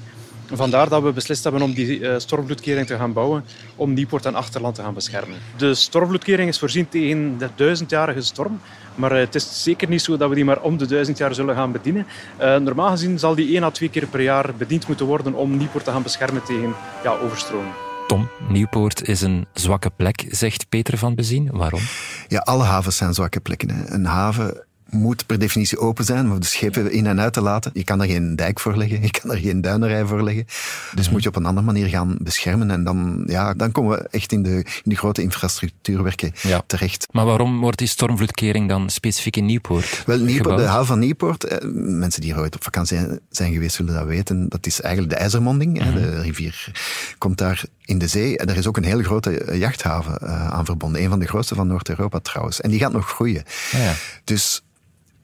Vandaar 0.52 0.88
dat 0.88 1.02
we 1.02 1.12
beslist 1.12 1.42
hebben 1.42 1.62
om 1.62 1.72
die 1.72 1.98
uh, 1.98 2.14
stormvloedkering 2.18 2.86
te 2.86 2.96
gaan 2.96 3.12
bouwen 3.12 3.44
om 3.76 3.92
Nieuwpoort 3.92 4.26
en 4.26 4.34
Achterland 4.34 4.74
te 4.74 4.82
gaan 4.82 4.94
beschermen. 4.94 5.38
De 5.56 5.74
stormvloedkering 5.74 6.48
is 6.48 6.58
voorzien 6.58 6.88
tegen 6.88 7.38
de 7.38 7.48
duizendjarige 7.54 8.20
storm, 8.20 8.60
maar 8.94 9.12
uh, 9.12 9.18
het 9.18 9.34
is 9.34 9.62
zeker 9.62 9.88
niet 9.88 10.02
zo 10.02 10.16
dat 10.16 10.28
we 10.28 10.34
die 10.34 10.44
maar 10.44 10.60
om 10.60 10.76
de 10.76 10.86
duizend 10.86 11.18
jaar 11.18 11.34
zullen 11.34 11.54
gaan 11.54 11.72
bedienen. 11.72 12.06
Uh, 12.40 12.56
normaal 12.56 12.90
gezien 12.90 13.18
zal 13.18 13.34
die 13.34 13.52
één 13.52 13.62
à 13.62 13.70
twee 13.70 13.88
keer 13.88 14.06
per 14.06 14.20
jaar 14.20 14.54
bediend 14.54 14.86
moeten 14.86 15.06
worden 15.06 15.34
om 15.34 15.56
Nieuwpoort 15.56 15.84
te 15.84 15.90
gaan 15.90 16.02
beschermen 16.02 16.42
tegen 16.42 16.74
ja, 17.04 17.16
overstroming. 17.16 17.74
Tom, 18.06 18.28
Nieuwpoort 18.48 19.08
is 19.08 19.20
een 19.20 19.46
zwakke 19.52 19.90
plek, 19.96 20.26
zegt 20.28 20.68
Peter 20.68 20.98
van 20.98 21.14
Bezien. 21.14 21.48
Waarom? 21.52 21.80
Ja, 22.28 22.38
alle 22.38 22.64
havens 22.64 22.96
zijn 22.96 23.14
zwakke 23.14 23.40
plekken. 23.40 23.70
Hè. 23.70 23.90
Een 23.90 24.04
haven 24.04 24.66
moet 24.90 25.26
per 25.26 25.38
definitie 25.38 25.78
open 25.78 26.04
zijn 26.04 26.30
om 26.30 26.40
de 26.40 26.46
schepen 26.46 26.92
in 26.92 27.06
en 27.06 27.20
uit 27.20 27.32
te 27.32 27.40
laten. 27.40 27.70
Je 27.74 27.84
kan 27.84 28.00
er 28.00 28.08
geen 28.08 28.36
dijk 28.36 28.60
voor 28.60 28.76
leggen, 28.76 29.02
je 29.08 29.10
kan 29.10 29.30
er 29.30 29.38
geen 29.38 29.60
duinerij 29.60 30.04
voor 30.04 30.22
leggen. 30.22 30.46
Dus 30.94 31.10
moet 31.10 31.22
je 31.22 31.28
op 31.28 31.36
een 31.36 31.46
andere 31.46 31.66
manier 31.66 31.86
gaan 31.86 32.16
beschermen. 32.20 32.70
En 32.70 32.84
dan, 32.84 33.22
ja, 33.26 33.54
dan 33.54 33.72
komen 33.72 33.98
we 33.98 34.08
echt 34.10 34.32
in 34.32 34.42
de, 34.42 34.56
in 34.56 34.90
de 34.90 34.96
grote 34.96 35.22
infrastructuurwerken 35.22 36.32
ja. 36.42 36.62
terecht. 36.66 37.06
Maar 37.10 37.24
waarom 37.24 37.60
wordt 37.60 37.78
die 37.78 37.88
stormvloedkering 37.88 38.68
dan 38.68 38.90
specifiek 38.90 39.36
in 39.36 39.46
Nieuwpoort 39.46 40.02
Wel, 40.06 40.18
Nieuwpoort, 40.18 40.56
de 40.56 40.62
haven 40.62 40.86
van 40.86 40.98
Nieuwpoort, 40.98 41.44
eh, 41.44 41.68
mensen 41.72 42.20
die 42.20 42.32
er 42.32 42.38
ooit 42.38 42.54
op 42.54 42.62
vakantie 42.62 42.98
zijn 43.30 43.52
geweest 43.52 43.74
zullen 43.74 43.94
dat 43.94 44.06
weten, 44.06 44.48
dat 44.48 44.66
is 44.66 44.80
eigenlijk 44.80 45.14
de 45.14 45.20
IJzermonding. 45.20 45.84
Mm. 45.84 45.94
De 45.94 46.20
rivier 46.20 46.72
komt 47.18 47.38
daar 47.38 47.64
in 47.84 47.98
de 47.98 48.06
zee. 48.06 48.38
En 48.38 48.48
er 48.48 48.56
is 48.56 48.66
ook 48.66 48.76
een 48.76 48.84
heel 48.84 49.02
grote 49.02 49.44
jachthaven 49.52 50.18
uh, 50.22 50.50
aan 50.50 50.64
verbonden. 50.64 51.02
Een 51.02 51.08
van 51.08 51.18
de 51.18 51.26
grootste 51.26 51.54
van 51.54 51.66
Noord-Europa 51.66 52.18
trouwens. 52.18 52.60
En 52.60 52.70
die 52.70 52.78
gaat 52.78 52.92
nog 52.92 53.08
groeien. 53.08 53.44
Ja, 53.70 53.78
ja. 53.78 53.94
Dus 54.24 54.62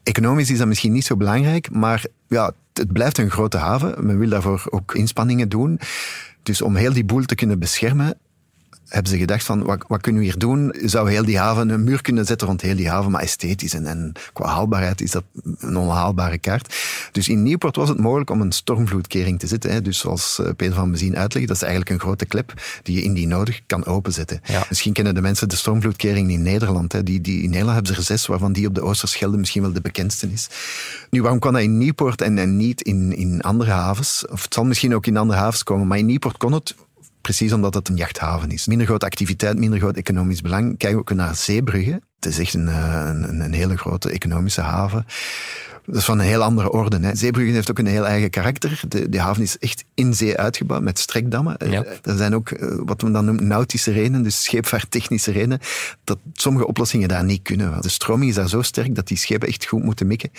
Economisch 0.04 0.50
is 0.50 0.58
dat 0.58 0.66
misschien 0.66 0.92
niet 0.92 1.04
zo 1.04 1.16
belangrijk, 1.16 1.70
maar 1.70 2.04
ja, 2.28 2.52
het 2.72 2.92
blijft 2.92 3.18
een 3.18 3.30
grote 3.30 3.56
haven. 3.56 4.06
Men 4.06 4.18
wil 4.18 4.28
daarvoor 4.28 4.66
ook 4.70 4.94
inspanningen 4.94 5.48
doen. 5.48 5.80
Dus 6.42 6.62
om 6.62 6.76
heel 6.76 6.92
die 6.92 7.04
boel 7.04 7.24
te 7.24 7.34
kunnen 7.34 7.58
beschermen, 7.58 8.18
hebben 8.88 9.12
ze 9.12 9.18
gedacht 9.18 9.44
van, 9.44 9.62
wat, 9.62 9.84
wat 9.88 10.00
kunnen 10.00 10.20
we 10.20 10.26
hier 10.26 10.38
doen? 10.38 10.74
Zou 10.84 11.10
heel 11.10 11.24
die 11.24 11.38
haven, 11.38 11.68
een 11.68 11.84
muur 11.84 12.02
kunnen 12.02 12.24
zetten 12.24 12.46
rond 12.46 12.60
heel 12.60 12.76
die 12.76 12.88
haven, 12.88 13.10
maar 13.10 13.22
esthetisch 13.22 13.74
en, 13.74 13.86
en 13.86 14.12
qua 14.32 14.46
haalbaarheid 14.46 15.00
is 15.00 15.10
dat 15.10 15.24
een 15.58 15.76
onhaalbare 15.76 16.38
kaart. 16.38 16.74
Dus 17.12 17.28
in 17.28 17.42
Nieuwpoort 17.42 17.76
was 17.76 17.88
het 17.88 17.98
mogelijk 17.98 18.30
om 18.30 18.40
een 18.40 18.52
stormvloedkering 18.52 19.38
te 19.38 19.46
zetten. 19.46 19.72
Hè. 19.72 19.82
Dus 19.82 19.98
zoals 19.98 20.38
eh, 20.38 20.50
Peter 20.56 20.74
van 20.74 20.90
Bezien 20.90 21.16
uitlegt, 21.16 21.46
dat 21.46 21.56
is 21.56 21.62
eigenlijk 21.62 21.92
een 21.92 22.00
grote 22.00 22.26
klep 22.26 22.52
die 22.82 22.96
je 22.96 23.02
indien 23.02 23.28
nodig 23.28 23.60
kan 23.66 23.86
openzetten. 23.86 24.40
Misschien 24.68 24.92
kennen 24.92 25.14
de 25.14 25.20
mensen 25.20 25.48
de 25.48 25.56
stormvloedkering 25.56 26.30
in 26.30 26.42
Nederland. 26.42 26.92
Hè. 26.92 27.02
Die, 27.02 27.20
die, 27.20 27.42
in 27.42 27.50
Nederland 27.50 27.74
hebben 27.74 27.94
ze 27.94 27.98
er 27.98 28.06
zes, 28.06 28.26
waarvan 28.26 28.52
die 28.52 28.66
op 28.66 28.74
de 28.74 28.82
Oosterschelde 28.82 29.36
misschien 29.36 29.62
wel 29.62 29.72
de 29.72 29.80
bekendste 29.80 30.32
is. 30.32 30.48
Nu, 31.10 31.20
waarom 31.20 31.38
kan 31.38 31.52
dat 31.52 31.62
in 31.62 31.78
Nieuwpoort 31.78 32.22
en, 32.22 32.38
en 32.38 32.56
niet 32.56 32.82
in, 32.82 33.16
in 33.16 33.40
andere 33.40 33.70
havens? 33.70 34.26
Of 34.30 34.42
het 34.42 34.54
zal 34.54 34.64
misschien 34.64 34.94
ook 34.94 35.06
in 35.06 35.16
andere 35.16 35.38
havens 35.38 35.62
komen, 35.62 35.86
maar 35.86 35.98
in 35.98 36.06
Nieuwpoort 36.06 36.36
kon 36.36 36.52
het 36.52 36.74
Precies 37.24 37.52
omdat 37.52 37.74
het 37.74 37.88
een 37.88 37.96
jachthaven 37.96 38.50
is. 38.50 38.66
Minder 38.66 38.86
grote 38.86 39.06
activiteit, 39.06 39.58
minder 39.58 39.78
groot 39.78 39.96
economisch 39.96 40.40
belang. 40.40 40.68
Kijken 40.68 40.98
we 40.98 40.98
ook 40.98 41.14
naar 41.14 41.34
Zeebrugge. 41.34 42.00
Het 42.14 42.26
is 42.26 42.38
echt 42.38 42.54
een, 42.54 42.68
eh, 42.68 43.02
een, 43.04 43.40
een 43.40 43.52
hele 43.52 43.76
grote 43.76 44.10
economische 44.10 44.60
haven. 44.60 45.06
Dat 45.86 45.96
is 45.96 46.04
van 46.04 46.18
een 46.18 46.26
heel 46.26 46.42
andere 46.42 46.70
orde. 46.70 46.98
Hè. 47.00 47.14
Zeebruggen 47.14 47.54
heeft 47.54 47.70
ook 47.70 47.78
een 47.78 47.86
heel 47.86 48.06
eigen 48.06 48.30
karakter. 48.30 48.80
De, 48.88 49.08
de 49.08 49.20
haven 49.20 49.42
is 49.42 49.58
echt 49.58 49.84
in 49.94 50.14
zee 50.14 50.36
uitgebouwd 50.36 50.82
met 50.82 50.98
strekdammen. 50.98 51.56
Ja. 51.58 51.84
Eh, 51.84 51.92
er 52.02 52.16
zijn 52.16 52.34
ook 52.34 52.50
eh, 52.50 52.78
wat 52.84 53.02
we 53.02 53.10
dan 53.10 53.24
noemen 53.24 53.46
nautische 53.46 53.92
redenen, 53.92 54.22
dus 54.22 54.42
scheepvaarttechnische 54.42 55.32
redenen, 55.32 55.58
dat 56.04 56.18
sommige 56.32 56.66
oplossingen 56.66 57.08
daar 57.08 57.24
niet 57.24 57.42
kunnen. 57.42 57.82
De 57.82 57.88
stroming 57.88 58.30
is 58.30 58.36
daar 58.36 58.48
zo 58.48 58.62
sterk 58.62 58.94
dat 58.94 59.06
die 59.06 59.16
schepen 59.16 59.48
echt 59.48 59.66
goed 59.66 59.84
moeten 59.84 60.06
mikken 60.06 60.30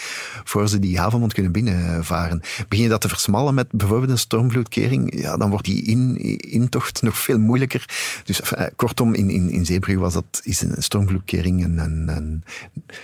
voor 0.44 0.70
ze 0.70 0.80
die 0.80 1.00
havenmond 1.00 1.34
kunnen 1.34 1.52
binnenvaren. 1.52 2.42
Begin 2.68 2.84
je 2.84 2.90
dat 2.90 3.02
te 3.02 3.10
versmallen 3.10 3.54
met 3.54 3.72
bijvoorbeeld 3.72 4.12
een 4.12 4.18
stormvloedkering, 4.18 5.22
ja, 5.22 5.38
dan 5.38 5.50
wordt 5.50 5.66
die 5.66 5.84
in, 5.84 6.18
intocht 6.38 7.02
nog 7.02 7.18
veel 7.18 7.40
moeilijker. 7.40 7.86
Dus 8.24 8.42
kortom, 8.76 9.14
in, 9.14 9.30
in, 9.30 10.00
was 10.00 10.14
dat, 10.14 10.42
is 10.44 10.62
een 10.62 10.84
stormvloedkering 10.84 11.64
een, 11.64 11.78
een, 11.78 12.08
een 12.08 12.44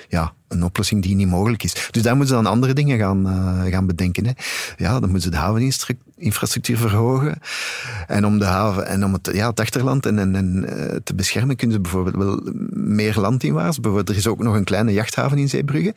ja, 0.10 0.34
een 0.52 0.64
oplossing 0.64 1.02
die 1.02 1.16
niet 1.16 1.28
mogelijk 1.28 1.64
is. 1.64 1.88
Dus 1.92 2.02
daar 2.02 2.16
moeten 2.16 2.36
ze 2.36 2.42
dan 2.44 2.52
andere 2.52 2.74
dingen 2.74 2.98
gaan, 2.98 3.28
uh, 3.28 3.72
gaan 3.72 3.88
bedenken. 3.88 4.26
Hè. 4.26 4.32
Ja, 4.78 4.92
dan 4.92 5.10
moeten 5.10 5.22
ze 5.22 5.30
de 5.30 5.38
haveninfrastructuur 5.38 6.78
verhogen. 6.78 7.40
En 8.08 8.26
om 8.26 8.40
de 8.40 8.46
haven 8.46 8.88
en 8.88 9.06
om 9.06 9.14
het, 9.14 9.30
ja, 9.34 9.50
het 9.50 9.60
achterland 9.60 10.06
en, 10.06 10.20
en, 10.20 10.36
en 10.36 10.66
uh, 10.70 10.96
te 11.04 11.16
beschermen 11.16 11.56
kunnen 11.56 11.76
ze 11.76 11.82
bijvoorbeeld 11.82 12.16
wel 12.16 12.42
meer 12.74 13.20
landinwaarts. 13.20 13.80
Bijvoorbeeld, 13.80 14.10
er 14.10 14.16
is 14.16 14.28
ook 14.28 14.44
nog 14.44 14.56
een 14.56 14.64
kleine 14.64 14.94
jachthaven 14.94 15.38
in 15.38 15.50
Zeebrugge 15.50 15.94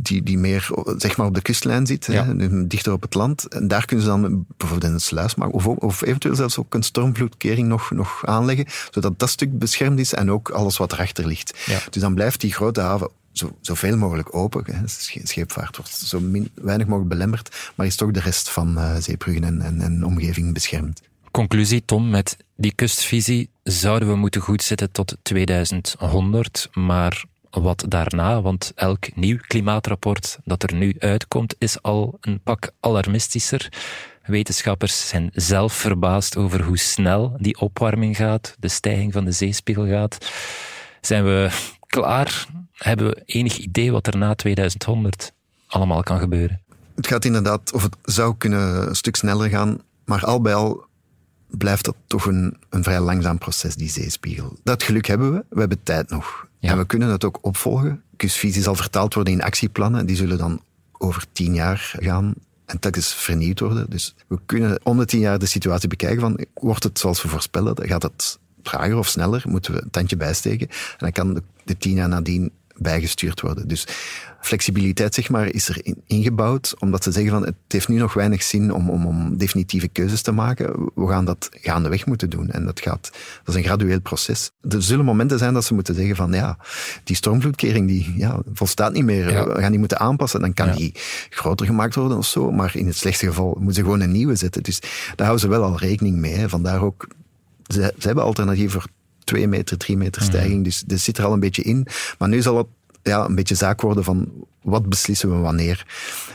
die, 0.00 0.22
die 0.22 0.38
meer 0.38 0.70
zeg 0.96 1.16
maar 1.16 1.26
op 1.26 1.34
de 1.34 1.42
kustlijn 1.42 1.86
zit, 1.86 2.06
ja. 2.06 2.26
hè, 2.26 2.66
dichter 2.66 2.92
op 2.92 3.02
het 3.02 3.14
land. 3.14 3.48
En 3.48 3.68
daar 3.68 3.84
kunnen 3.84 4.04
ze 4.04 4.10
dan 4.10 4.44
bijvoorbeeld 4.56 4.92
een 4.92 5.00
sluis 5.00 5.34
maken, 5.34 5.54
of, 5.54 5.66
of 5.66 6.02
eventueel 6.02 6.34
zelfs 6.34 6.58
ook 6.58 6.74
een 6.74 6.82
stormvloedkering 6.82 7.68
nog, 7.68 7.90
nog 7.90 8.26
aanleggen, 8.26 8.66
zodat 8.90 9.18
dat 9.18 9.30
stuk 9.30 9.58
beschermd 9.58 9.98
is 9.98 10.14
en 10.14 10.30
ook 10.30 10.50
alles 10.50 10.76
wat 10.76 10.92
erachter 10.92 11.26
ligt. 11.26 11.58
Ja. 11.66 11.78
Dus 11.90 12.02
dan 12.02 12.14
blijft 12.14 12.40
die 12.40 12.52
grote 12.52 12.80
haven 12.80 13.10
zo, 13.32 13.56
zoveel 13.60 13.96
mogelijk 13.96 14.34
open. 14.34 14.64
Hè. 14.66 14.82
Scheepvaart 15.22 15.76
wordt 15.76 15.90
zo 15.90 16.20
min, 16.20 16.50
weinig 16.54 16.86
mogelijk 16.86 17.10
belemmerd, 17.10 17.72
maar 17.74 17.86
is 17.86 17.96
toch 17.96 18.10
de 18.10 18.20
rest 18.20 18.50
van 18.50 18.78
uh, 18.78 18.96
Zeebruggen 18.96 19.44
en, 19.44 19.60
en, 19.60 19.80
en 19.80 20.04
omgeving 20.04 20.54
beschermd. 20.54 21.02
Conclusie, 21.30 21.84
Tom, 21.84 22.10
met 22.10 22.36
die 22.56 22.72
kustvisie 22.74 23.50
zouden 23.62 24.08
we 24.08 24.16
moeten 24.16 24.40
goedzitten 24.40 24.92
tot 24.92 25.16
2100, 25.22 26.68
maar 26.72 27.24
wat 27.50 27.84
daarna, 27.88 28.42
want 28.42 28.72
elk 28.74 29.16
nieuw 29.16 29.38
klimaatrapport 29.46 30.38
dat 30.44 30.62
er 30.62 30.74
nu 30.74 30.94
uitkomt 30.98 31.54
is 31.58 31.82
al 31.82 32.18
een 32.20 32.40
pak 32.40 32.70
alarmistischer. 32.80 33.72
Wetenschappers 34.22 35.08
zijn 35.08 35.30
zelf 35.32 35.72
verbaasd 35.72 36.36
over 36.36 36.62
hoe 36.62 36.78
snel 36.78 37.36
die 37.38 37.60
opwarming 37.60 38.16
gaat, 38.16 38.56
de 38.58 38.68
stijging 38.68 39.12
van 39.12 39.24
de 39.24 39.32
zeespiegel 39.32 39.86
gaat. 39.86 40.30
Zijn 41.00 41.24
we 41.24 41.50
klaar? 41.86 42.46
Hebben 42.72 43.06
we 43.06 43.22
enig 43.24 43.56
idee 43.56 43.92
wat 43.92 44.06
er 44.06 44.16
na 44.16 44.34
2100 44.34 45.32
allemaal 45.66 46.02
kan 46.02 46.18
gebeuren? 46.18 46.62
Het 46.94 47.06
gaat 47.06 47.24
inderdaad, 47.24 47.72
of 47.72 47.82
het 47.82 47.96
zou 48.02 48.34
kunnen 48.38 48.88
een 48.88 48.96
stuk 48.96 49.16
sneller 49.16 49.48
gaan, 49.48 49.80
maar 50.04 50.24
al 50.24 50.40
bij 50.40 50.54
al 50.54 50.86
blijft 51.46 51.84
dat 51.84 51.94
toch 52.06 52.26
een, 52.26 52.56
een 52.70 52.82
vrij 52.82 53.00
langzaam 53.00 53.38
proces, 53.38 53.74
die 53.74 53.90
zeespiegel. 53.90 54.58
Dat 54.62 54.82
geluk 54.82 55.06
hebben 55.06 55.32
we, 55.32 55.44
we 55.48 55.60
hebben 55.60 55.82
tijd 55.82 56.10
nog. 56.10 56.47
Ja. 56.58 56.70
En 56.70 56.78
we 56.78 56.86
kunnen 56.86 57.08
het 57.08 57.24
ook 57.24 57.38
opvolgen. 57.40 58.02
Kustvisie 58.16 58.62
zal 58.62 58.74
vertaald 58.74 59.14
worden 59.14 59.32
in 59.32 59.42
actieplannen, 59.42 60.06
die 60.06 60.16
zullen 60.16 60.38
dan 60.38 60.62
over 60.92 61.24
tien 61.32 61.54
jaar 61.54 61.94
gaan 61.98 62.34
en 62.66 62.78
telkens 62.78 63.14
vernieuwd 63.14 63.60
worden. 63.60 63.90
Dus 63.90 64.14
we 64.26 64.38
kunnen 64.46 64.80
om 64.82 64.98
de 64.98 65.04
tien 65.04 65.20
jaar 65.20 65.38
de 65.38 65.46
situatie 65.46 65.88
bekijken 65.88 66.20
van, 66.20 66.46
wordt 66.54 66.82
het 66.82 66.98
zoals 66.98 67.22
we 67.22 67.28
voorspellen, 67.28 67.88
gaat 67.88 68.02
het 68.02 68.38
trager 68.62 68.96
of 68.96 69.08
sneller, 69.08 69.42
moeten 69.46 69.72
we 69.72 69.82
een 69.82 69.90
tandje 69.90 70.16
bijsteken. 70.16 70.68
En 70.68 70.96
dan 70.98 71.12
kan 71.12 71.34
de, 71.34 71.42
de 71.64 71.76
tien 71.76 71.94
jaar 71.94 72.08
nadien 72.08 72.52
bijgestuurd 72.78 73.40
worden. 73.40 73.68
Dus 73.68 73.86
flexibiliteit 74.40 75.14
zeg 75.14 75.28
maar, 75.28 75.46
is 75.46 75.68
er 75.68 75.82
ingebouwd, 76.06 76.74
omdat 76.78 77.02
ze 77.02 77.12
zeggen 77.12 77.32
van 77.32 77.44
het 77.44 77.54
heeft 77.68 77.88
nu 77.88 77.98
nog 77.98 78.14
weinig 78.14 78.42
zin 78.42 78.72
om, 78.72 78.90
om, 78.90 79.06
om 79.06 79.36
definitieve 79.36 79.88
keuzes 79.88 80.22
te 80.22 80.32
maken. 80.32 80.90
We 80.94 81.08
gaan 81.08 81.24
dat 81.24 81.48
gaandeweg 81.52 82.06
moeten 82.06 82.30
doen. 82.30 82.50
En 82.50 82.64
dat, 82.64 82.80
gaat, 82.80 83.10
dat 83.44 83.54
is 83.54 83.54
een 83.54 83.66
gradueel 83.66 84.00
proces. 84.00 84.50
Er 84.68 84.82
zullen 84.82 85.04
momenten 85.04 85.38
zijn 85.38 85.54
dat 85.54 85.64
ze 85.64 85.74
moeten 85.74 85.94
zeggen 85.94 86.16
van 86.16 86.32
ja, 86.32 86.58
die 87.04 87.16
stormvloedkering 87.16 87.88
die 87.88 88.14
ja, 88.16 88.40
volstaat 88.52 88.92
niet 88.92 89.04
meer. 89.04 89.26
We 89.54 89.60
gaan 89.60 89.70
die 89.70 89.80
moeten 89.80 89.98
aanpassen. 89.98 90.40
Dan 90.40 90.54
kan 90.54 90.72
die 90.72 90.94
groter 91.30 91.66
gemaakt 91.66 91.94
worden 91.94 92.18
of 92.18 92.26
zo. 92.26 92.52
Maar 92.52 92.76
in 92.76 92.86
het 92.86 92.96
slechtste 92.96 93.26
geval 93.26 93.54
moeten 93.56 93.74
ze 93.74 93.82
gewoon 93.82 94.00
een 94.00 94.12
nieuwe 94.12 94.34
zetten. 94.34 94.62
Dus 94.62 94.80
daar 95.14 95.26
houden 95.26 95.40
ze 95.40 95.48
wel 95.48 95.62
al 95.62 95.78
rekening 95.78 96.16
mee. 96.16 96.34
Hè. 96.34 96.48
Vandaar 96.48 96.82
ook, 96.82 97.06
ze, 97.66 97.94
ze 97.98 98.06
hebben 98.06 98.24
alternatieven 98.24 98.80
voor 98.80 98.90
twee 99.28 99.48
meter, 99.48 99.76
drie 99.76 99.96
meter 99.96 100.22
mhm. 100.22 100.30
stijging. 100.30 100.64
Dus 100.64 100.82
dat 100.86 100.98
zit 100.98 101.18
er 101.18 101.24
al 101.24 101.32
een 101.32 101.40
beetje 101.40 101.62
in. 101.62 101.86
Maar 102.18 102.28
nu 102.28 102.42
zal 102.42 102.56
het 102.56 102.66
ja, 103.02 103.24
een 103.24 103.34
beetje 103.34 103.54
zaak 103.54 103.80
worden 103.80 104.04
van 104.04 104.28
wat 104.62 104.88
beslissen 104.88 105.30
we 105.30 105.36
wanneer. 105.36 105.86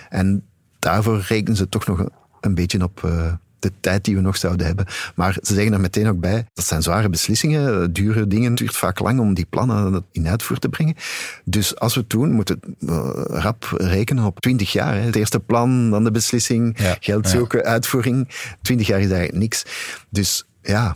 En 0.09 0.43
daarvoor 0.79 1.25
rekenen 1.27 1.57
ze 1.57 1.69
toch 1.69 1.85
nog 1.85 2.09
een 2.41 2.55
beetje 2.55 2.83
op 2.83 3.01
uh, 3.05 3.33
de 3.59 3.71
tijd 3.79 4.05
die 4.05 4.15
we 4.15 4.21
nog 4.21 4.37
zouden 4.37 4.65
hebben. 4.65 4.85
Maar 5.15 5.37
ze 5.41 5.53
zeggen 5.53 5.73
er 5.73 5.79
meteen 5.79 6.07
ook 6.07 6.19
bij, 6.19 6.45
dat 6.53 6.65
zijn 6.65 6.81
zware 6.81 7.09
beslissingen, 7.09 7.93
dure 7.93 8.27
dingen. 8.27 8.49
Het 8.49 8.57
duurt 8.57 8.75
vaak 8.75 8.99
lang 8.99 9.19
om 9.19 9.33
die 9.33 9.45
plannen 9.45 10.05
in 10.11 10.27
uitvoer 10.27 10.59
te 10.59 10.69
brengen. 10.69 10.95
Dus 11.45 11.79
als 11.79 11.93
we 11.93 11.99
het 11.99 12.09
doen, 12.09 12.31
moeten 12.31 12.59
we 12.79 13.27
uh, 13.31 13.41
rap 13.41 13.73
rekenen 13.77 14.23
op 14.23 14.39
20 14.39 14.71
jaar. 14.71 14.93
Hè. 14.93 14.99
Het 14.99 15.15
eerste 15.15 15.39
plan, 15.39 15.89
dan 15.89 16.03
de 16.03 16.11
beslissing, 16.11 16.77
geld 16.99 17.27
zoeken, 17.27 17.59
ja. 17.59 17.65
uitvoering. 17.65 18.29
20 18.61 18.87
jaar 18.87 18.99
is 18.99 19.09
eigenlijk 19.09 19.39
niks. 19.39 19.65
Dus 20.09 20.45
ja, 20.61 20.95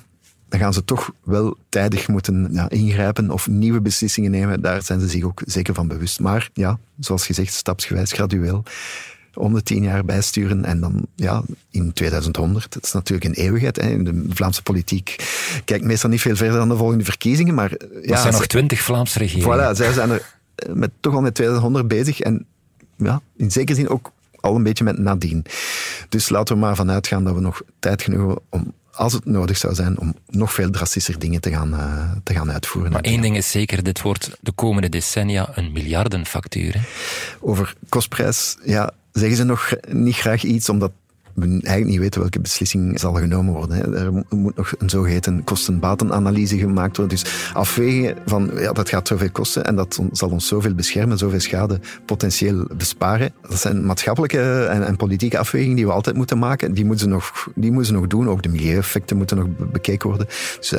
dan 0.49 0.59
gaan 0.59 0.73
ze 0.73 0.83
toch 0.83 1.11
wel 1.23 1.57
tijdig 1.69 2.07
moeten 2.07 2.47
ja, 2.51 2.69
ingrijpen 2.69 3.31
of 3.31 3.47
nieuwe 3.47 3.81
beslissingen 3.81 4.31
nemen. 4.31 4.61
Daar 4.61 4.83
zijn 4.83 4.99
ze 4.99 5.07
zich 5.07 5.23
ook 5.23 5.41
zeker 5.45 5.73
van 5.73 5.87
bewust. 5.87 6.19
Maar 6.19 6.49
ja, 6.53 6.79
zoals 6.99 7.25
gezegd, 7.25 7.53
stapsgewijs, 7.53 8.11
gradueel. 8.11 8.63
Om 9.33 9.53
de 9.53 9.63
tien 9.63 9.83
jaar 9.83 10.05
bijsturen 10.05 10.65
en 10.65 10.79
dan 10.79 11.07
ja, 11.15 11.43
in 11.71 11.93
2100. 11.93 12.73
Dat 12.73 12.83
is 12.83 12.91
natuurlijk 12.91 13.25
een 13.25 13.43
eeuwigheid. 13.43 13.75
Hè. 13.75 14.03
De 14.03 14.25
Vlaamse 14.29 14.63
politiek 14.63 15.15
kijkt 15.65 15.85
meestal 15.85 16.09
niet 16.09 16.21
veel 16.21 16.35
verder 16.35 16.57
dan 16.57 16.69
de 16.69 16.75
volgende 16.75 17.03
verkiezingen. 17.03 17.53
Maar, 17.53 17.71
ja, 18.01 18.11
er 18.11 18.17
zijn 18.17 18.33
nog 18.33 18.47
twintig 18.47 18.81
Vlaamse 18.81 19.19
regeringen. 19.19 19.73
Voilà, 19.73 19.75
zij 19.75 19.93
zijn 19.93 20.09
er 20.09 20.33
eh, 20.55 20.73
met, 20.73 20.91
toch 20.99 21.13
al 21.13 21.21
met 21.21 21.35
2100 21.35 21.87
bezig. 21.87 22.19
En 22.19 22.45
ja, 22.95 23.21
in 23.35 23.51
zekere 23.51 23.77
zin 23.77 23.89
ook 23.89 24.11
al 24.39 24.55
een 24.55 24.63
beetje 24.63 24.83
met 24.83 24.97
nadien. 24.97 25.45
Dus 26.09 26.29
laten 26.29 26.55
we 26.55 26.61
maar 26.61 26.75
vanuit 26.75 27.07
gaan 27.07 27.23
dat 27.23 27.33
we 27.33 27.41
nog 27.41 27.61
tijd 27.79 28.01
genoeg 28.01 28.19
hebben 28.19 28.39
om 28.49 28.73
als 28.97 29.13
het 29.13 29.25
nodig 29.25 29.57
zou 29.57 29.73
zijn 29.73 29.99
om 29.99 30.15
nog 30.27 30.53
veel 30.53 30.69
drastischer 30.69 31.19
dingen 31.19 31.41
te 31.41 31.49
gaan, 31.49 31.73
uh, 31.73 32.11
te 32.23 32.33
gaan 32.33 32.51
uitvoeren. 32.51 32.91
Maar 32.91 33.01
één 33.01 33.21
ding 33.21 33.37
is 33.37 33.51
zeker, 33.51 33.83
dit 33.83 34.01
wordt 34.01 34.37
de 34.39 34.51
komende 34.51 34.89
decennia 34.89 35.49
een 35.55 35.71
miljardenfactuur. 35.71 36.73
Hè? 36.73 36.79
Over 37.39 37.73
kostprijs, 37.89 38.57
ja, 38.65 38.91
zeggen 39.11 39.37
ze 39.37 39.43
nog 39.43 39.73
niet 39.87 40.15
graag 40.15 40.43
iets, 40.43 40.69
omdat 40.69 40.91
we 41.37 41.45
eigenlijk 41.47 41.85
niet 41.85 41.99
weten 41.99 42.21
welke 42.21 42.39
beslissing 42.39 42.99
zal 42.99 43.13
genomen 43.13 43.53
worden. 43.53 43.95
Er 43.95 44.13
moet 44.29 44.55
nog 44.55 44.73
een 44.77 44.89
zogeheten 44.89 45.43
kosten-batenanalyse 45.43 46.57
gemaakt 46.57 46.97
worden. 46.97 47.17
Dus 47.17 47.51
afwegen 47.53 48.17
van, 48.25 48.51
ja, 48.55 48.71
dat 48.71 48.89
gaat 48.89 49.07
zoveel 49.07 49.31
kosten 49.31 49.65
en 49.65 49.75
dat 49.75 49.99
zal 50.11 50.29
ons 50.29 50.47
zoveel 50.47 50.73
beschermen, 50.73 51.17
zoveel 51.17 51.39
schade 51.39 51.79
potentieel 52.05 52.67
besparen. 52.77 53.33
Dat 53.49 53.59
zijn 53.59 53.85
maatschappelijke 53.85 54.65
en, 54.65 54.85
en 54.85 54.95
politieke 54.95 55.37
afwegingen 55.37 55.75
die 55.75 55.85
we 55.85 55.91
altijd 55.91 56.15
moeten 56.15 56.37
maken. 56.37 56.73
Die 56.73 56.85
moeten 56.85 57.05
ze 57.05 57.11
nog, 57.11 57.47
die 57.55 57.71
moeten 57.71 57.93
ze 57.93 57.99
nog 57.99 58.07
doen. 58.07 58.29
Ook 58.29 58.43
de 58.43 58.49
milieueffecten 58.49 59.17
moeten 59.17 59.37
nog 59.37 59.47
bekeken 59.71 60.09
worden. 60.09 60.27
Dus 60.57 60.73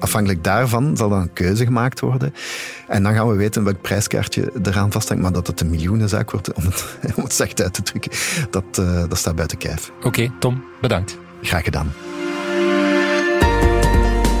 afhankelijk 0.00 0.44
daarvan 0.44 0.96
zal 0.96 1.08
dan 1.08 1.20
een 1.20 1.32
keuze 1.32 1.64
gemaakt 1.64 2.00
worden. 2.00 2.34
En 2.88 3.02
dan 3.02 3.14
gaan 3.14 3.28
we 3.28 3.34
weten 3.34 3.64
welk 3.64 3.80
prijskaartje 3.80 4.52
eraan 4.62 4.92
vasthangt. 4.92 5.22
Maar 5.22 5.32
dat 5.32 5.46
het 5.46 5.60
een 5.60 5.70
miljoenenzaak 5.70 6.30
wordt, 6.30 6.52
om 6.52 6.64
het, 6.64 6.84
om 7.16 7.22
het 7.22 7.32
zacht 7.32 7.62
uit 7.62 7.74
te 7.74 7.82
drukken, 7.82 8.12
dat, 8.50 8.64
uh, 8.80 9.08
dat 9.08 9.18
staat 9.18 9.36
buiten 9.36 9.58
kijf. 9.58 9.90
Oké, 9.96 10.06
okay, 10.06 10.32
Tom, 10.38 10.64
bedankt. 10.80 11.18
Graag 11.42 11.64
gedaan. 11.64 11.92